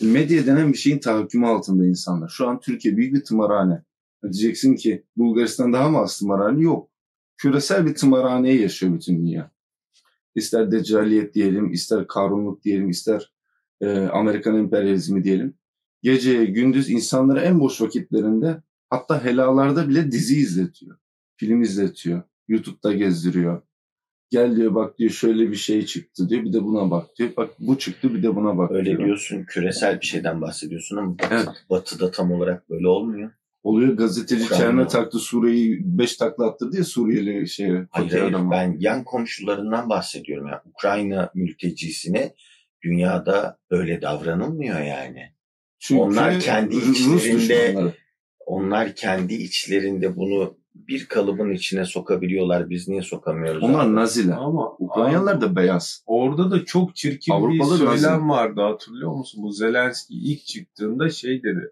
medya 0.00 0.46
denen 0.46 0.72
bir 0.72 0.78
şeyin 0.78 0.98
tahakkümü 0.98 1.46
altında 1.46 1.86
insanlar. 1.86 2.28
Şu 2.28 2.48
an 2.48 2.60
Türkiye 2.60 2.96
büyük 2.96 3.14
bir 3.14 3.24
tımarhane. 3.24 3.82
Diyeceksin 4.22 4.74
ki 4.76 5.04
Bulgaristan 5.16 5.72
daha 5.72 5.88
mı 5.88 5.98
az 5.98 6.18
tımarhane? 6.18 6.62
Yok. 6.62 6.88
Küresel 7.36 7.86
bir 7.86 7.94
tımarhaneye 7.94 8.60
yaşıyor 8.60 8.94
bütün 8.94 9.18
dünya. 9.18 9.53
İster 10.34 10.70
deccaliyet 10.72 11.34
diyelim, 11.34 11.72
ister 11.72 12.06
karunluk 12.06 12.64
diyelim, 12.64 12.88
ister 12.90 13.32
e, 13.80 13.98
Amerikan 13.98 14.56
emperyalizmi 14.56 15.24
diyelim. 15.24 15.54
Gece, 16.02 16.44
gündüz 16.44 16.90
insanları 16.90 17.40
en 17.40 17.60
boş 17.60 17.80
vakitlerinde 17.80 18.62
hatta 18.90 19.24
helalarda 19.24 19.88
bile 19.88 20.10
dizi 20.12 20.36
izletiyor. 20.38 20.96
Film 21.36 21.62
izletiyor. 21.62 22.22
YouTube'da 22.48 22.92
gezdiriyor. 22.92 23.62
Gel 24.30 24.56
diyor 24.56 24.74
bak 24.74 24.98
diyor 24.98 25.10
şöyle 25.10 25.50
bir 25.50 25.56
şey 25.56 25.84
çıktı 25.86 26.28
diyor. 26.28 26.44
Bir 26.44 26.52
de 26.52 26.64
buna 26.64 26.90
bak 26.90 27.06
diyor. 27.18 27.30
Bak 27.36 27.50
bu 27.58 27.78
çıktı 27.78 28.14
bir 28.14 28.22
de 28.22 28.36
buna 28.36 28.58
bak 28.58 28.70
Öyle 28.70 28.90
diyor. 28.90 29.04
diyorsun 29.04 29.44
küresel 29.44 30.00
bir 30.00 30.06
şeyden 30.06 30.40
bahsediyorsun 30.40 30.96
ama 30.96 31.16
Evet. 31.30 31.48
batıda 31.70 32.10
tam 32.10 32.32
olarak 32.32 32.70
böyle 32.70 32.88
olmuyor. 32.88 33.30
Oluyor 33.64 33.96
gazeteci 33.96 34.48
çelme 34.48 34.88
taktı 34.88 35.18
Suriye'yi 35.18 35.80
5 35.84 36.16
takla 36.16 36.46
attırdı 36.46 36.76
ya 36.76 36.84
Suriyeli 36.84 37.48
şeye. 37.48 37.86
Hayır, 37.90 38.10
hayır 38.10 38.36
ben 38.50 38.76
yan 38.78 39.04
komşularından 39.04 39.88
bahsediyorum. 39.90 40.46
Yani 40.46 40.60
Ukrayna 40.64 41.30
mültecisine 41.34 42.34
dünyada 42.82 43.58
böyle 43.70 44.02
davranılmıyor 44.02 44.80
yani. 44.80 45.32
Çünkü 45.78 46.00
onlar 46.02 46.40
kendi 46.40 46.76
Rus 46.76 47.26
içlerinde-. 47.26 47.92
Onlar 48.46 48.94
kendi 48.94 49.34
içlerinde 49.34 50.16
bunu 50.16 50.56
bir 50.74 51.06
kalıbın 51.06 51.50
içine 51.50 51.84
sokabiliyorlar. 51.84 52.70
Biz 52.70 52.88
niye 52.88 53.02
sokamıyoruz? 53.02 53.62
Onlar 53.62 53.86
abi? 53.86 53.94
Naziler. 53.94 54.36
Ama 54.36 54.72
Ukraynalılar 54.78 55.40
da 55.40 55.56
beyaz. 55.56 56.02
Orada 56.06 56.50
da 56.50 56.64
çok 56.64 56.96
çirkin 56.96 57.32
Avrupalı 57.32 57.80
bir 57.80 57.84
Nazi. 57.84 58.02
söylem 58.02 58.28
vardı 58.28 58.60
hatırlıyor 58.60 59.12
musun? 59.12 59.42
Bu 59.42 59.52
Zelenski 59.52 60.14
ilk 60.14 60.44
çıktığında 60.44 61.10
şey 61.10 61.42
dedi. 61.42 61.70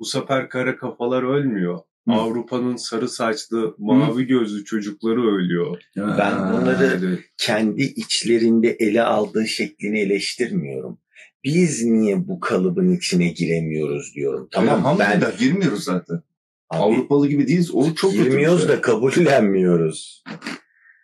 Bu 0.00 0.04
sefer 0.04 0.48
kara 0.48 0.76
kafalar 0.76 1.22
ölmüyor. 1.22 1.78
Hı. 2.08 2.12
Avrupa'nın 2.12 2.76
sarı 2.76 3.08
saçlı, 3.08 3.74
mavi 3.78 4.26
gözlü 4.26 4.64
çocukları 4.64 5.34
ölüyor. 5.36 5.82
Ben 5.96 6.52
bunları- 6.52 7.02
Dedi. 7.02 7.24
kendi 7.38 7.82
içlerinde 7.82 8.68
ele 8.80 9.02
aldığı 9.02 9.46
şeklini 9.46 10.00
eleştirmiyorum. 10.00 10.98
Biz 11.44 11.84
niye 11.84 12.28
bu 12.28 12.40
kalıbın 12.40 12.96
içine 12.96 13.28
giremiyoruz 13.28 14.14
diyorum. 14.14 14.48
Tamam 14.50 14.96
ben 14.98 15.20
ben 15.20 15.32
girmiyoruz 15.38 15.84
zaten. 15.84 16.16
abi, 16.70 16.82
Avrupalı 16.82 17.28
gibi 17.28 17.48
değiliz. 17.48 17.74
O 17.74 17.94
çok 17.94 18.12
girmiyoruz 18.12 18.60
şey. 18.60 18.68
da 18.68 18.80
kabullenmiyoruz. 18.80 20.24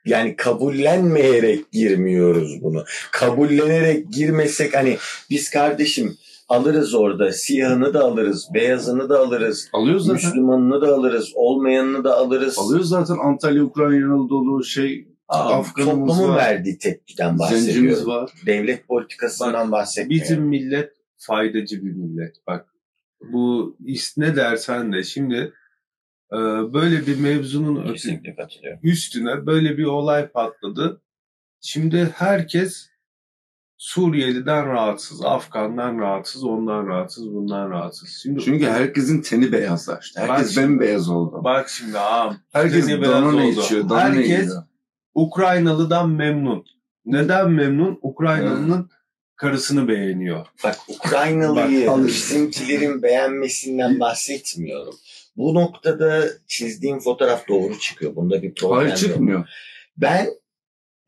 Yani 0.07 0.37
kabullenmeyerek 0.37 1.73
girmiyoruz 1.73 2.63
bunu. 2.63 2.85
Kabullenerek 3.13 4.13
girmesek 4.13 4.77
hani 4.77 4.97
biz 5.31 5.51
kardeşim 5.51 6.17
alırız 6.53 6.95
orada 6.95 7.33
siyahını 7.33 7.95
da 7.95 8.05
alırız, 8.05 8.49
beyazını 8.55 9.09
da 9.09 9.19
alırız, 9.19 9.69
Alıyoruz 9.73 10.07
zaten. 10.07 10.15
Müslümanını 10.29 10.81
da 10.81 10.95
alırız, 10.95 11.33
olmayanını 11.35 12.05
da 12.05 12.17
alırız. 12.17 12.59
Alıyoruz 12.59 12.89
zaten 12.89 13.17
Antalya, 13.25 13.65
Ukrayna 13.65 14.29
dolu 14.29 14.65
şey 14.65 15.09
Aa, 15.29 15.55
Afganımız 15.55 16.09
toplumun 16.09 16.33
var. 16.35 16.37
verdiği 16.37 16.79
tepkiden 16.79 17.37
zencimiz 17.37 17.67
bahsediyorum. 17.67 18.07
var. 18.07 18.31
Devlet 18.47 18.89
politikasından 18.89 19.73
bahsetmiyorum. 19.73 20.25
Bizim 20.25 20.43
millet 20.43 20.93
faydacı 21.17 21.85
bir 21.85 21.93
millet. 21.93 22.37
Bak 22.47 22.67
bu 23.33 23.77
ne 24.17 24.37
dersen 24.37 24.93
de 24.93 25.03
şimdi 25.03 25.53
e, 26.33 26.37
böyle 26.73 27.07
bir 27.07 27.21
mevzunun 27.21 27.95
üstüne 28.83 29.47
böyle 29.47 29.79
bir 29.79 29.85
olay 29.85 30.29
patladı. 30.29 31.01
Şimdi 31.61 32.11
herkes 32.15 32.92
Suriyeli'den 33.83 34.67
rahatsız, 34.67 35.25
Afgan'dan 35.25 35.99
rahatsız, 35.99 36.45
ondan 36.45 36.87
rahatsız, 36.87 37.35
bundan 37.35 37.71
rahatsız. 37.71 38.21
Şimdi 38.23 38.41
Çünkü 38.45 38.67
herkesin 38.67 39.23
teni 39.23 39.53
beyazlaştı. 39.53 40.21
Herkes 40.21 40.57
Bak 40.57 40.63
bembeyaz 40.63 41.09
oldu. 41.11 41.41
bak 41.45 41.69
şimdi 41.69 41.99
ağam. 41.99 42.37
Herkes 42.53 42.89
Danone 42.89 43.43
oldu. 43.43 43.61
içiyor. 43.61 43.89
Danone 43.89 44.17
Herkes 44.17 44.29
yiyor. 44.29 44.63
Ukraynalı'dan 45.15 46.11
memnun. 46.11 46.65
Neden 47.07 47.51
memnun? 47.51 47.99
Ukraynalı'nın 48.03 48.91
karısını 49.37 49.89
beğeniyor. 49.89 50.47
Bak 50.65 50.77
Ukraynalıyı 50.89 51.87
Bak, 51.87 52.07
bizimkilerin 52.07 53.03
beğenmesinden 53.03 54.01
bahsetmiyorum. 54.01 54.95
Bu 55.37 55.55
noktada 55.55 56.25
çizdiğim 56.47 57.01
fotoğraf 57.01 57.49
doğru 57.49 57.79
çıkıyor. 57.79 58.17
Bunda 58.17 58.43
bir 58.43 58.55
problem 58.55 58.77
Hayır 58.77 58.91
yok. 58.91 58.99
çıkmıyor. 58.99 59.49
Ben 59.97 60.29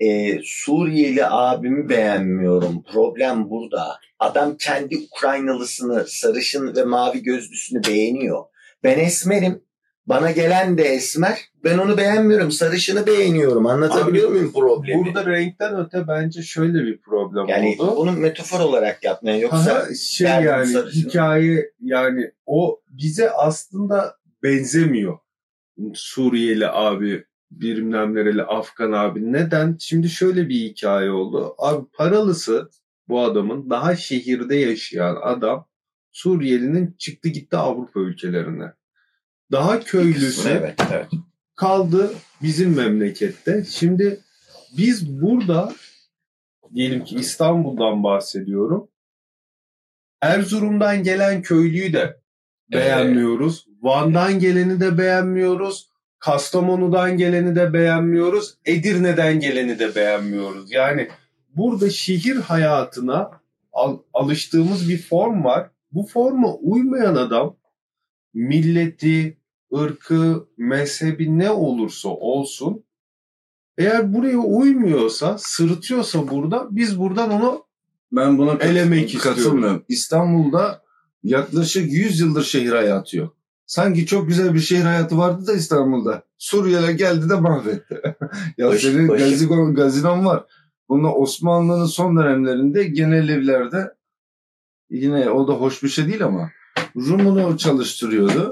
e, 0.01 0.39
Suriyeli 0.45 1.27
abimi 1.27 1.89
beğenmiyorum. 1.89 2.83
Problem 2.93 3.51
burada. 3.51 3.99
Adam 4.19 4.57
kendi 4.57 4.97
Ukraynalısını, 4.97 6.05
sarışın 6.09 6.77
ve 6.77 6.85
mavi 6.85 7.23
gözlüsünü 7.23 7.85
beğeniyor. 7.89 8.45
Ben 8.85 8.99
esmerim. 8.99 9.65
Bana 10.07 10.31
gelen 10.31 10.79
de 10.79 10.83
esmer. 10.83 11.39
Ben 11.65 11.79
onu 11.79 11.97
beğenmiyorum. 11.97 12.51
Sarışını 12.51 13.07
beğeniyorum. 13.07 13.67
Anlatabiliyor 13.67 14.31
muyum 14.31 14.53
problemi? 14.53 15.05
Burada 15.05 15.27
renkten 15.27 15.77
öte 15.77 16.09
bence 16.09 16.43
şöyle 16.43 16.85
bir 16.85 17.01
problem 17.01 17.49
yani 17.49 17.77
oldu. 17.79 17.97
bunu 17.97 18.13
metafor 18.13 18.61
olarak 18.61 19.05
yapmayan 19.05 19.37
yoksa 19.37 19.75
Aha, 19.75 19.95
şey 19.95 20.27
yani 20.27 20.67
sarışın. 20.67 21.09
hikaye 21.09 21.71
yani 21.81 22.31
o 22.47 22.81
bize 22.91 23.31
aslında 23.31 24.17
benzemiyor. 24.43 25.19
Suriyeli 25.95 26.69
abi 26.69 27.25
birimden 27.61 28.15
nereli 28.15 28.43
Afgan 28.43 28.93
abi. 28.93 29.33
Neden? 29.33 29.77
Şimdi 29.81 30.09
şöyle 30.09 30.49
bir 30.49 30.55
hikaye 30.55 31.11
oldu. 31.11 31.55
Abi 31.59 31.87
paralısı 31.93 32.71
bu 33.09 33.21
adamın 33.21 33.71
daha 33.71 33.97
şehirde 33.97 34.57
yaşayan 34.57 35.17
adam 35.23 35.67
Suriyelinin 36.13 36.95
çıktı 36.99 37.29
gitti 37.29 37.57
Avrupa 37.57 38.01
ülkelerine. 38.01 38.73
Daha 39.53 39.81
köylüsü 39.81 40.49
evet, 40.49 40.81
evet. 40.93 41.07
kaldı 41.57 42.15
bizim 42.43 42.77
memlekette. 42.77 43.65
Şimdi 43.65 44.21
biz 44.77 45.23
burada 45.23 45.73
diyelim 46.75 47.05
ki 47.05 47.17
İstanbul'dan 47.17 48.05
bahsediyorum. 48.05 48.89
Erzurum'dan 50.21 51.03
gelen 51.03 51.43
köylüyü 51.43 51.93
de 51.93 52.21
beğenmiyoruz. 52.73 53.67
Van'dan 53.83 54.39
geleni 54.39 54.81
de 54.81 54.99
beğenmiyoruz. 54.99 55.94
Kastamonu'dan 56.25 57.17
geleni 57.17 57.57
de 57.57 57.73
beğenmiyoruz. 57.73 58.55
Edirne'den 58.65 59.41
geleni 59.41 59.79
de 59.79 59.95
beğenmiyoruz. 59.95 60.73
Yani 60.73 61.09
burada 61.57 61.91
şehir 61.91 62.37
hayatına 62.37 63.31
al- 63.73 63.99
alıştığımız 64.15 64.89
bir 64.89 65.03
form 65.03 65.45
var. 65.45 65.71
Bu 65.93 66.07
forma 66.07 66.55
uymayan 66.55 67.15
adam 67.15 67.57
milleti, 68.35 69.39
ırkı, 69.75 70.49
mezhebi 70.57 71.39
ne 71.39 71.51
olursa 71.51 72.09
olsun 72.09 72.85
eğer 73.79 74.15
buraya 74.15 74.39
uymuyorsa, 74.39 75.39
sırıtıyorsa 75.39 76.31
burada 76.31 76.69
biz 76.71 76.99
buradan 76.99 77.31
onu 77.31 77.65
Ben 78.13 78.39
buna 78.39 78.53
Elemek 78.53 79.15
istiyorum. 79.15 79.43
katılmıyorum. 79.43 79.85
İstanbul'da 79.89 80.83
yaklaşık 81.23 81.93
100 81.93 82.21
yıldır 82.21 82.43
şehir 82.45 82.73
hayatı 82.73 83.17
yok. 83.17 83.37
Sanki 83.67 84.07
çok 84.07 84.29
güzel 84.29 84.55
bir 84.55 84.61
şehir 84.61 84.83
hayatı 84.85 85.19
vardı 85.19 85.47
da 85.47 85.53
İstanbul'da. 85.53 86.23
Suriyeliler 86.39 86.91
geldi 86.91 87.29
de 87.29 87.35
mahvetti. 87.41 88.03
ya 88.59 88.69
Başı- 88.69 88.93
senin 88.93 89.09
başı- 89.09 89.25
gazinon, 89.31 89.75
gazinon 89.75 90.25
var. 90.27 90.45
Bununla 90.89 91.15
Osmanlı'nın 91.15 91.87
son 91.87 92.17
dönemlerinde 92.17 92.85
genel 92.85 93.29
evlerde 93.29 93.95
yine 94.91 95.31
o 95.31 95.49
da 95.49 95.53
hoş 95.53 95.83
bir 95.83 95.89
şey 95.89 96.07
değil 96.09 96.25
ama 96.25 96.51
Rum'unu 96.97 97.59
çalıştırıyordu. 97.59 98.51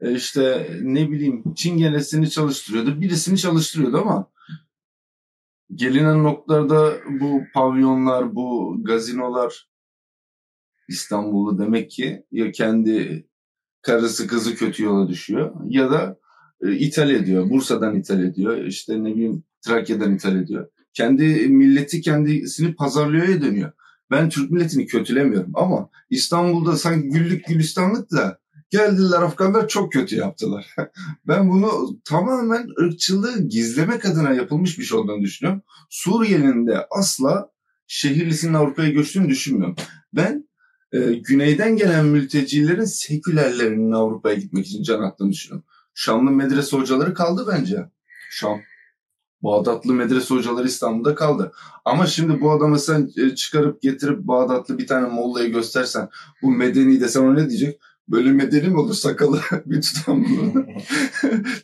E 0.00 0.12
işte 0.14 0.70
ne 0.82 1.10
bileyim 1.10 1.54
Çingenesini 1.54 2.30
çalıştırıyordu. 2.30 3.00
Birisini 3.00 3.38
çalıştırıyordu 3.38 3.98
ama 3.98 4.30
gelinen 5.74 6.24
noktalarda 6.24 6.92
bu 7.20 7.42
pavyonlar, 7.54 8.34
bu 8.34 8.76
gazinolar 8.82 9.68
İstanbul'u 10.88 11.58
demek 11.58 11.90
ki 11.90 12.24
ya 12.32 12.52
kendi 12.52 13.26
karısı 13.86 14.26
kızı 14.26 14.54
kötü 14.54 14.82
yola 14.82 15.08
düşüyor 15.08 15.52
ya 15.68 15.90
da 15.90 16.18
e, 16.62 16.72
ithal 16.72 17.10
ediyor. 17.10 17.50
Bursa'dan 17.50 17.96
ithal 17.96 18.24
ediyor. 18.24 18.64
işte 18.64 19.04
ne 19.04 19.14
bileyim 19.14 19.44
Trakya'dan 19.66 20.14
ithal 20.14 20.36
ediyor. 20.36 20.68
Kendi 20.94 21.24
milleti 21.48 22.00
kendisini 22.00 22.74
pazarlıyor 22.74 23.40
dönüyor. 23.40 23.72
Ben 24.10 24.28
Türk 24.28 24.50
milletini 24.50 24.86
kötülemiyorum 24.86 25.52
ama 25.54 25.88
İstanbul'da 26.10 26.76
sanki 26.76 27.08
güllük 27.08 27.46
gülistanlık 27.46 28.10
da 28.10 28.38
geldiler 28.70 29.22
Afganlar 29.22 29.68
çok 29.68 29.92
kötü 29.92 30.16
yaptılar. 30.16 30.74
ben 31.28 31.50
bunu 31.50 32.00
tamamen 32.04 32.68
ırkçılığı 32.80 33.48
gizlemek 33.48 34.04
adına 34.04 34.32
yapılmış 34.32 34.78
bir 34.78 34.84
şey 34.84 34.98
olduğunu 34.98 35.22
düşünüyorum. 35.22 35.62
Suriye'nin 35.90 36.66
de 36.66 36.86
asla 36.90 37.50
şehirlisinin 37.86 38.54
Avrupa'ya 38.54 38.88
göçtüğünü 38.88 39.28
düşünmüyorum. 39.28 39.76
Ben 40.12 40.48
e, 40.92 40.98
güneyden 41.14 41.76
gelen 41.76 42.06
mültecilerin 42.06 42.84
sekülerlerinin 42.84 43.92
Avrupa'ya 43.92 44.34
gitmek 44.34 44.66
için 44.66 44.82
can 44.82 45.02
attığını 45.02 45.32
düşünüyorum. 45.32 45.66
Şamlı 45.94 46.30
medrese 46.30 46.76
hocaları 46.76 47.14
kaldı 47.14 47.46
bence. 47.52 47.90
Şam. 48.30 48.60
Bağdatlı 49.42 49.92
medrese 49.92 50.34
hocaları 50.34 50.66
İstanbul'da 50.66 51.14
kaldı. 51.14 51.52
Ama 51.84 52.06
şimdi 52.06 52.40
bu 52.40 52.50
adama 52.50 52.78
sen 52.78 53.10
e, 53.16 53.34
çıkarıp 53.34 53.82
getirip 53.82 54.18
Bağdatlı 54.18 54.78
bir 54.78 54.86
tane 54.86 55.08
mollayı 55.08 55.52
göstersen 55.52 56.08
bu 56.42 56.50
medeni 56.50 57.00
desen 57.00 57.22
o 57.22 57.34
ne 57.34 57.48
diyecek? 57.48 57.80
Böyle 58.08 58.32
medeni 58.32 58.68
mi 58.68 58.80
olur 58.80 58.94
sakalı 58.94 59.40
bir 59.66 59.82
tutam 59.82 60.24
bunu. 60.24 60.66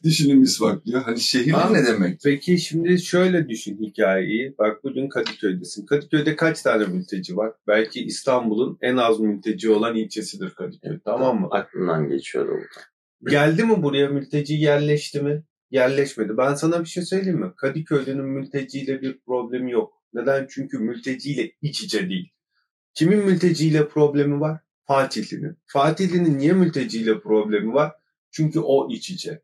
Dişini 0.05 0.35
misvaklıyor. 0.35 1.03
Hani 1.03 1.21
şehir 1.21 1.67
Abi, 1.67 1.75
ne 1.75 1.87
demek? 1.87 2.21
Peki 2.25 2.59
şimdi 2.59 2.99
şöyle 2.99 3.49
düşün 3.49 3.79
hikayeyi. 3.83 4.55
Bak 4.59 4.85
bugün 4.85 5.09
Kadıköy'desin. 5.09 5.87
Kadıköy'de 5.87 6.37
kaç 6.37 6.63
tane 6.63 6.87
mülteci 6.87 7.37
var? 7.37 7.53
Belki 7.67 8.05
İstanbul'un 8.05 8.79
en 8.81 8.97
az 8.97 9.21
mülteci 9.21 9.71
olan 9.71 9.97
ilçesidir 9.97 10.51
Kadıköy. 10.51 10.99
Tamam 11.05 11.41
mı? 11.41 11.49
Aklımdan 11.51 12.09
geçiyor 12.09 12.49
o. 12.49 12.59
Geldi 13.31 13.65
mi 13.65 13.83
buraya 13.83 14.09
mülteci 14.09 14.55
yerleşti 14.55 15.23
mi? 15.23 15.43
Yerleşmedi. 15.71 16.37
Ben 16.37 16.55
sana 16.55 16.81
bir 16.81 16.89
şey 16.89 17.03
söyleyeyim 17.03 17.39
mi? 17.39 17.53
Kadıköy'ün 17.57 18.25
mülteciyle 18.25 19.03
bir 19.03 19.19
problemi 19.27 19.73
yok. 19.73 19.93
Neden? 20.15 20.47
Çünkü 20.51 20.79
mülteciyle 20.79 21.53
iç 21.63 21.83
içe 21.83 22.09
değil. 22.09 22.33
Kimin 22.95 23.19
mülteciyle 23.19 23.89
problemi 23.89 24.41
var? 24.41 24.61
Fatihli'nin. 24.87 25.57
Fatihli'nin 25.67 26.39
niye 26.39 26.53
mülteciyle 26.53 27.21
problemi 27.21 27.75
var? 27.75 27.93
Çünkü 28.31 28.61
o 28.61 28.91
iç 28.91 29.11
içe. 29.11 29.43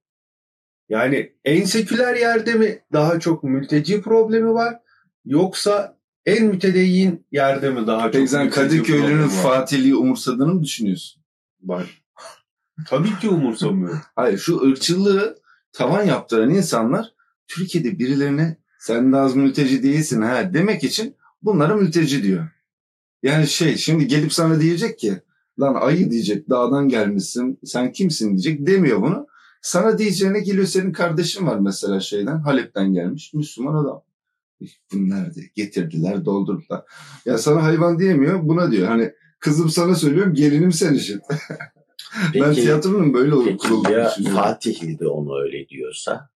Yani 0.89 1.33
en 1.45 1.65
seküler 1.65 2.17
yerde 2.17 2.55
mi 2.55 2.83
daha 2.93 3.21
çok 3.21 3.45
mülteci 3.45 4.03
problemi 4.03 4.55
var? 4.55 4.81
Yoksa 5.25 5.99
en 6.27 6.45
mütedeyyin 6.45 7.27
yerde 7.33 7.71
mi 7.71 7.87
daha 7.87 8.03
çok 8.03 8.13
Peki 8.13 8.29
sen 8.29 8.51
Kadıköylü'nün? 8.51 9.29
Fatihliği 9.29 9.95
umursadığını 9.95 10.55
mı 10.55 10.63
düşünüyorsun? 10.63 11.23
Var. 11.63 12.03
Tabii 12.89 13.19
ki 13.21 13.29
umursamıyorum. 13.29 14.01
Hayır 14.17 14.39
şu 14.39 14.61
ırkçılığı 14.61 15.39
tavan 15.73 16.05
yaptıran 16.05 16.51
insanlar 16.51 17.13
Türkiye'de 17.49 17.99
birilerine 17.99 18.57
sen 18.79 19.13
de 19.13 19.17
az 19.17 19.37
mülteci 19.37 19.83
değilsin 19.83 20.23
ha 20.23 20.55
demek 20.55 20.85
için 20.85 21.17
bunlara 21.43 21.77
mülteci 21.77 22.23
diyor. 22.23 22.49
Yani 23.23 23.47
şey 23.47 23.77
şimdi 23.77 24.07
gelip 24.07 24.33
sana 24.33 24.61
diyecek 24.61 24.99
ki 24.99 25.23
lan 25.61 25.75
ayı 25.75 26.11
diyecek 26.11 26.51
dağdan 26.51 26.89
gelmişsin 26.89 27.59
sen 27.65 27.93
kimsin 27.93 28.29
diyecek 28.29 28.67
demiyor 28.67 29.03
bunu. 29.03 29.27
Sana 29.63 29.99
diyeceğine 29.99 30.41
geliyor 30.41 30.67
senin 30.67 30.93
kardeşin 30.93 31.47
var 31.47 31.59
mesela 31.59 32.01
şeyden 32.01 32.39
Halep'ten 32.39 32.93
gelmiş 32.93 33.35
Müslüman 33.35 33.75
adam. 33.75 34.03
Bunlar 34.93 35.35
de 35.35 35.41
getirdiler 35.55 36.25
doldurdular. 36.25 36.83
Ya 37.25 37.39
sana 37.39 37.63
hayvan 37.63 37.99
diyemiyor 37.99 38.49
buna 38.49 38.73
diyor. 38.73 38.89
Hani 38.89 39.13
kızım 39.41 39.69
sana 39.69 39.95
söylüyorum 39.95 40.35
gelinim 40.35 40.73
sen 40.73 40.95
işin. 40.95 41.21
ben 42.35 42.43
Peki, 42.43 42.61
tiyatronun 42.61 43.15
böyle 43.15 43.35
peki 43.45 43.57
kurulduğunu 43.57 43.93
ya 43.93 44.11
düşünüyorum. 44.11 44.43
Fatihli 44.43 44.99
de 44.99 45.09
onu 45.09 45.41
öyle 45.41 45.69
diyorsa? 45.69 46.31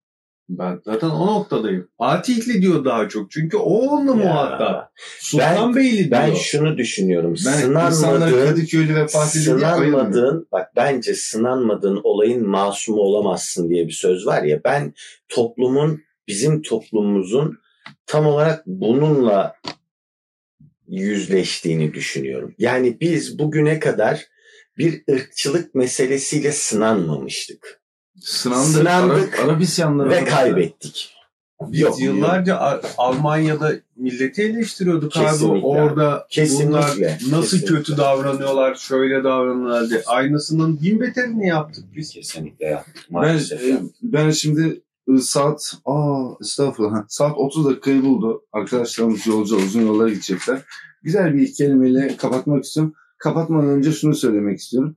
Ben 0.50 0.82
zaten 0.86 1.10
o 1.10 1.28
noktadayım. 1.28 1.88
Fatihli 1.98 2.62
diyor 2.62 2.86
daha 2.86 3.10
çok. 3.10 3.32
Çünkü 3.32 3.58
o 3.58 4.00
Ya, 4.00 4.14
muhatap. 4.14 4.92
Sultanbeyli 5.20 5.98
diyor. 5.98 6.12
Ben 6.12 6.34
şunu 6.34 6.78
düşünüyorum. 6.78 7.36
Ben 7.46 7.52
Sınanmadığın, 7.52 8.46
Kadıköylü 8.46 8.96
ve 8.96 9.08
Fatihli 9.08 9.44
sınanmadığın, 9.44 10.48
bak 10.52 10.72
bence 10.76 11.14
sınanmadığın 11.14 12.00
olayın 12.04 12.48
masumu 12.48 13.02
olamazsın 13.02 13.70
diye 13.70 13.88
bir 13.88 13.92
söz 13.92 14.26
var 14.26 14.44
ya. 14.44 14.62
Ben 14.64 14.94
toplumun, 15.28 16.02
bizim 16.28 16.62
toplumumuzun 16.62 17.58
tam 18.06 18.26
olarak 18.26 18.64
bununla 18.66 19.56
yüzleştiğini 20.88 21.94
düşünüyorum. 21.94 22.56
Yani 22.58 23.00
biz 23.02 23.40
bugüne 23.40 23.80
kadar 23.80 24.26
bir 24.78 25.04
ırkçılık 25.12 25.76
meselesiyle 25.76 26.52
sınanmamıştık. 26.52 27.82
Sınandık. 28.21 28.65
Sınandık 28.67 29.39
Arap 29.39 29.62
isyanları 29.62 30.10
Ve 30.10 30.25
kaybettik. 30.25 31.15
Biz 31.62 31.79
Yok, 31.79 32.01
yıllarca 32.01 32.55
A- 32.58 32.82
Almanya'da 32.97 33.73
milleti 33.95 34.41
eleştiriyorduk 34.41 35.17
abi. 35.17 35.25
Kesinlikle. 35.25 35.67
Orada 35.67 36.27
Kesinlikle, 36.29 36.67
bunlar 36.67 36.89
nasıl 37.32 37.41
kesinlikle. 37.41 37.67
kötü 37.75 37.97
davranıyorlar, 37.97 38.75
şöyle 38.75 39.23
davranıyorlar 39.23 39.89
diye. 39.89 40.01
Aynısının 40.05 40.82
bin 40.82 40.99
beterini 40.99 41.47
yaptık 41.47 41.86
biz. 41.95 42.12
Kesinlikle 42.13 42.65
yaptık 42.65 43.05
Ben, 43.12 43.38
e, 43.38 43.79
ben 44.01 44.32
şimdi 44.32 44.82
e, 45.15 45.17
saat 45.17 45.73
aa 45.86 46.29
estağfurullah 46.41 47.03
saat 47.08 47.38
30 47.38 47.65
dakikayı 47.65 48.03
buldu. 48.03 48.45
Arkadaşlarımız 48.53 49.27
yolcu 49.27 49.55
uzun 49.55 49.82
yollara 49.82 50.10
gidecekler. 50.10 50.62
Güzel 51.03 51.34
bir 51.34 51.41
iki 51.41 51.53
kelimeyle 51.53 52.17
kapatmak 52.17 52.63
istiyorum. 52.63 52.93
Kapatmadan 53.17 53.69
önce 53.69 53.91
şunu 53.91 54.15
söylemek 54.15 54.60
istiyorum. 54.60 54.95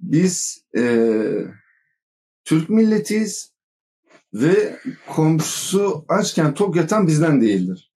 Biz 0.00 0.64
e, 0.78 0.82
Türk 2.52 2.70
milletiyiz 2.70 3.52
ve 4.34 4.76
komşusu 5.08 6.04
açken 6.08 6.54
tok 6.54 6.76
yatan 6.76 7.06
bizden 7.06 7.40
değildir. 7.40 7.92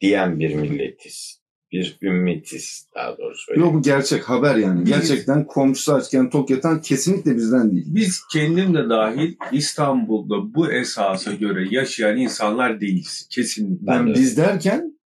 Diyen 0.00 0.40
bir 0.40 0.54
milletiz. 0.54 1.40
Bir 1.72 1.98
ümmetiz 2.02 2.88
daha 2.94 3.18
doğrusu. 3.18 3.52
öyle. 3.52 3.60
Yok 3.60 3.74
bu 3.74 3.82
gerçek 3.82 4.28
haber 4.28 4.56
yani. 4.56 4.80
Biz- 4.84 4.92
Gerçekten 4.92 5.46
komşusu 5.46 5.92
açken 5.94 6.30
tok 6.30 6.50
yatan 6.50 6.80
kesinlikle 6.80 7.36
bizden 7.36 7.70
değil. 7.70 7.84
Biz 7.88 8.20
kendim 8.32 8.74
de 8.74 8.88
dahil 8.88 9.34
İstanbul'da 9.52 10.54
bu 10.54 10.72
esasa 10.72 11.32
göre 11.32 11.66
yaşayan 11.70 12.16
insanlar 12.16 12.80
değiliz. 12.80 13.28
Kesinlikle. 13.30 13.86
Ben 13.86 14.08
de. 14.08 14.14
biz 14.14 14.36
derken 14.36 14.98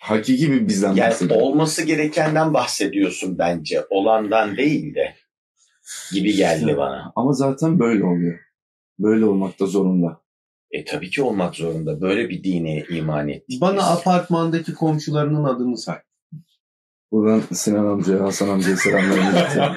hakiki 0.00 0.52
bir 0.52 0.68
bizden 0.68 0.94
Yani 0.94 1.10
bahsediyorum. 1.10 1.46
olması 1.46 1.82
gerekenden 1.82 2.54
bahsediyorsun 2.54 3.38
bence. 3.38 3.80
Olandan 3.90 4.56
değil 4.56 4.94
de 4.94 5.14
gibi 6.12 6.32
geldi 6.32 6.76
bana. 6.76 7.12
Ama 7.16 7.32
zaten 7.32 7.78
böyle 7.78 8.04
oluyor. 8.04 8.38
Böyle 8.98 9.24
olmakta 9.24 9.66
zorunda. 9.66 10.20
E 10.70 10.84
tabii 10.84 11.10
ki 11.10 11.22
olmak 11.22 11.56
zorunda. 11.56 12.00
Böyle 12.00 12.28
bir 12.28 12.44
dine 12.44 12.84
iman 12.90 13.28
ettik. 13.28 13.60
Bana 13.60 13.76
biz. 13.76 13.84
apartmandaki 13.84 14.74
komşularının 14.74 15.44
adını 15.44 15.76
say. 15.76 15.98
Buradan 17.12 17.42
Sinan 17.52 17.86
amcaya, 17.86 18.24
Hasan 18.24 18.48
amcaya 18.48 18.76
selamlarımı. 18.76 19.76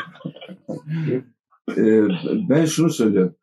Ee, 1.78 2.02
ben 2.50 2.66
şunu 2.66 2.90
söylüyorum. 2.90 3.36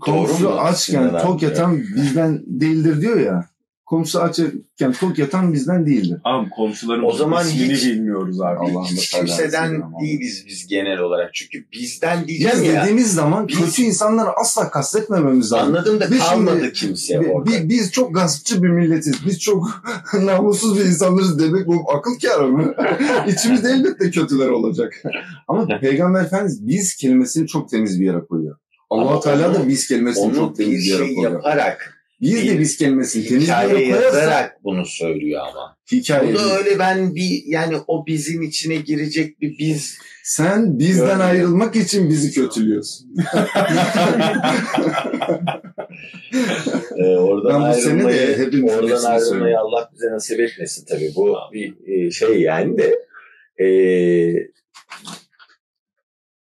Komşu 0.00 0.60
açken 0.60 1.18
tok 1.18 1.42
yatan 1.42 1.78
bizden 1.78 2.42
değildir 2.46 3.00
diyor 3.00 3.20
ya. 3.20 3.48
Komşu 3.86 4.20
açken 4.20 4.92
tok 5.00 5.18
yatan 5.18 5.52
bizden 5.52 5.86
değildir. 5.86 6.20
Ama 6.24 6.48
komşuların 6.50 7.04
O 7.04 7.12
zaman 7.12 7.46
ismini 7.46 7.72
hiç- 7.74 7.84
bilmiyoruz 7.84 8.40
abi. 8.40 8.58
Allah'ım 8.58 8.84
Hiç 8.84 9.10
kimseden 9.10 9.82
değiliz 10.02 10.44
biz 10.48 10.66
genel 10.66 10.98
olarak. 10.98 11.34
Çünkü 11.34 11.64
bizden 11.72 12.26
diyeceğim 12.28 12.56
Biz 12.62 12.68
ya. 12.68 12.82
dediğimiz 12.82 13.14
zaman 13.14 13.48
Biz- 13.48 13.58
kötü 13.58 13.82
insanları 13.82 14.28
asla 14.40 14.70
kastetmememiz 14.70 15.52
lazım. 15.52 15.68
Anladım 15.68 16.00
da 16.00 16.10
Biz 16.10 16.18
kalmadı 16.18 16.56
şimdi- 16.60 16.72
kimse 16.72 17.20
Bi- 17.20 17.26
orada. 17.28 17.50
bi- 17.50 17.68
biz 17.68 17.92
çok 17.92 18.14
gaspçı 18.14 18.62
bir 18.62 18.68
milletiz. 18.68 19.14
Biz 19.26 19.40
çok 19.40 19.82
namussuz 20.22 20.78
bir 20.78 20.84
insanlarız 20.84 21.38
demek 21.38 21.66
bu 21.66 21.92
akıl 21.96 22.10
kârı 22.22 22.48
mı? 22.48 22.74
İçimizde 23.28 23.68
elbette 23.70 24.10
kötüler 24.10 24.48
olacak. 24.48 25.02
Ama 25.48 25.78
Peygamber 25.80 26.24
Efendimiz 26.24 26.66
biz 26.66 26.96
kelimesini 26.96 27.46
çok 27.46 27.68
temiz 27.70 28.00
bir 28.00 28.06
yere 28.06 28.20
koyuyor. 28.20 28.56
allah 28.90 29.20
Teala 29.20 29.54
da 29.54 29.68
biz 29.68 29.88
kelimesini 29.88 30.34
çok 30.34 30.58
bir 30.58 30.64
temiz 30.64 30.78
bir 30.84 30.90
yere 30.90 31.06
şey 31.06 31.14
koyuyor. 31.14 31.32
yaparak, 31.32 31.93
Biz 32.24 32.48
de 32.48 32.58
biz 32.58 32.76
kelimesini 32.76 33.26
temiz 33.26 33.42
bir 33.42 33.46
hikaye 33.46 33.68
yere 33.68 33.90
koyarsak 33.90 34.14
yazarak 34.14 34.64
bunu 34.64 34.86
söylüyor 34.86 35.40
ama. 35.50 35.76
hikaye. 35.92 36.34
Bu 36.34 36.38
da 36.38 36.58
öyle 36.58 36.78
ben 36.78 37.14
bir 37.14 37.42
yani 37.46 37.76
o 37.86 38.06
bizim 38.06 38.42
içine 38.42 38.76
girecek 38.76 39.40
bir 39.40 39.58
biz 39.58 39.98
Sen 40.24 40.78
bizden 40.78 41.06
Görmüyor. 41.06 41.28
ayrılmak 41.28 41.76
için 41.76 42.08
bizi 42.08 42.32
kötülüyorsun. 42.32 43.14
Ee, 46.98 47.16
oradan 47.16 47.62
Ben 47.62 47.70
bu 47.70 47.74
sene 47.80 48.08
de 48.08 48.38
hepimizin 48.38 48.68
oradan 48.68 49.04
ayrılmayı 49.04 49.20
söylüyorum. 49.20 49.56
Allah 49.58 49.90
bize 49.94 50.10
nasip 50.10 50.40
etmesin 50.40 50.86
tabii. 50.86 51.12
Bu 51.16 51.36
bir 51.52 51.74
e, 51.86 52.10
şey 52.10 52.40
yani 52.40 52.78
de 52.78 52.98
e, 53.64 53.66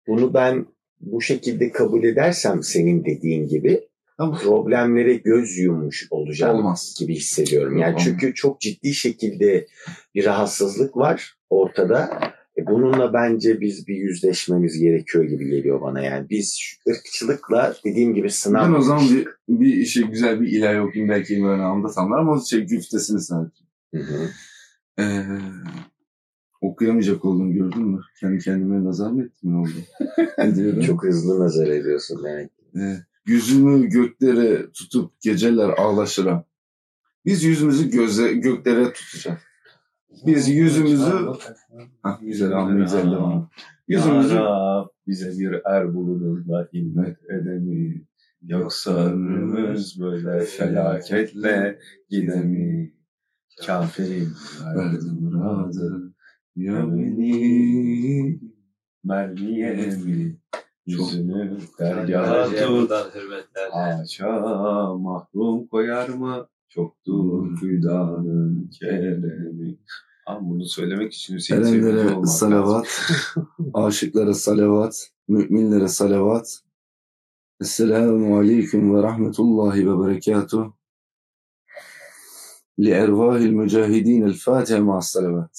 bunu 0.07 0.33
ben 0.33 0.65
bu 1.01 1.21
şekilde 1.21 1.71
kabul 1.71 2.03
edersem 2.03 2.63
senin 2.63 3.05
dediğin 3.05 3.47
gibi 3.47 3.87
Problemlere 4.17 5.13
göz 5.13 5.57
yummuş 5.57 6.07
olacağım 6.09 6.57
Olmaz. 6.57 6.95
gibi 6.99 7.15
hissediyorum. 7.15 7.77
Yani 7.77 7.89
Olmaz. 7.89 8.03
çünkü 8.03 8.33
çok 8.33 8.61
ciddi 8.61 8.93
şekilde 8.93 9.67
bir 10.15 10.25
rahatsızlık 10.25 10.97
var 10.97 11.33
ortada. 11.49 12.19
E 12.57 12.65
bununla 12.67 13.13
bence 13.13 13.61
biz 13.61 13.87
bir 13.87 13.95
yüzleşmemiz 13.95 14.79
gerekiyor 14.79 15.23
gibi 15.23 15.49
geliyor 15.49 15.81
bana. 15.81 16.01
Yani 16.01 16.29
biz 16.29 16.59
ırkçılıkla 16.89 17.75
dediğim 17.85 18.13
gibi 18.13 18.29
sınav 18.29 18.67
Ben 18.67 18.73
o 18.73 18.81
zaman 18.81 19.03
bir, 19.09 19.27
bir 19.49 19.73
işe 19.73 20.01
güzel 20.01 20.41
bir 20.41 20.47
ilahi 20.47 20.81
okuyayım 20.81 21.13
belki 21.13 21.43
böyle 21.43 21.61
anlatamlar 21.61 22.19
ama 22.19 22.31
o 22.31 22.45
şey 22.45 22.59
güftesini 22.59 23.21
sadece. 23.21 23.63
Hı 23.95 24.01
hı. 24.01 24.29
Ee, 24.99 25.25
okuyamayacak 26.61 27.25
oldum 27.25 27.53
gördün 27.53 27.87
mü? 27.87 28.01
Kendi 28.19 28.43
kendime 28.43 28.83
nazar 28.83 29.11
mı 29.11 29.23
ettim 29.23 29.51
ne 29.51 29.57
oldu? 29.57 30.81
Çok 30.85 31.03
hızlı 31.03 31.39
nazar 31.39 31.67
ediyorsun 31.67 32.23
demek. 32.23 32.51
Ee, 32.75 32.97
yüzümü 33.25 33.87
göklere 33.89 34.71
tutup 34.71 35.21
geceler 35.21 35.69
ağlaşıram. 35.69 36.45
Biz 37.25 37.43
yüzümüzü 37.43 37.89
göze, 37.89 38.33
göklere 38.33 38.93
tutacağız. 38.93 39.39
Biz 40.25 40.49
yüzümüzü... 40.49 41.11
Hah, 42.01 42.21
güzel 42.21 42.51
anlı 42.51 42.81
güzel 42.81 43.11
devam. 43.11 43.49
Yüzümüzü... 43.87 44.35
Ya 44.35 44.85
bize 45.07 45.39
bir 45.39 45.61
er 45.65 45.95
bulunur 45.95 46.47
da 46.47 46.69
himmet 46.73 47.17
edemi. 47.29 48.05
Yoksa 48.41 48.91
ömrümüz 48.91 50.01
böyle 50.01 50.45
felaketle 50.45 51.79
gidemi. 52.09 52.95
Kafirim 53.65 54.35
Verdi 54.75 55.11
muradı 55.21 56.13
ya 56.55 56.91
beni 56.91 58.39
mermiye 59.03 59.73
mi? 59.75 60.37
Yüzünü 60.86 61.58
Dergaha 61.78 62.06
dergaha 62.34 62.66
tut. 62.66 62.68
buradan 62.70 63.10
hürmetler. 63.14 63.70
Haşa 63.70 64.30
mahrum 64.94 65.66
koyar 65.66 66.08
mı? 66.08 66.48
Çoktur 66.68 67.60
hüdanın 67.62 68.70
keremi. 68.80 69.76
Ama 70.26 70.40
bunu 70.50 70.64
söylemek 70.64 71.12
için 71.12 71.34
Hüseyin 71.36 71.62
Sevinci 71.62 71.86
Erenlere 71.86 72.00
olmak 72.00 72.22
lazım. 72.22 72.26
salavat, 72.48 73.00
aşıklara 73.74 74.34
salavat, 74.34 75.10
müminlere 75.28 75.88
salavat. 75.88 76.60
Esselamu 77.60 78.38
aleyküm 78.38 78.94
ve 78.94 79.02
rahmetullahi 79.02 79.90
ve 79.90 80.06
berekatuh. 80.06 80.72
لأرواح 82.86 83.36
المجاهدين 83.50 84.22
الفاتحة 84.30 84.80
مع 84.88 84.96
الصلوات 85.04 85.56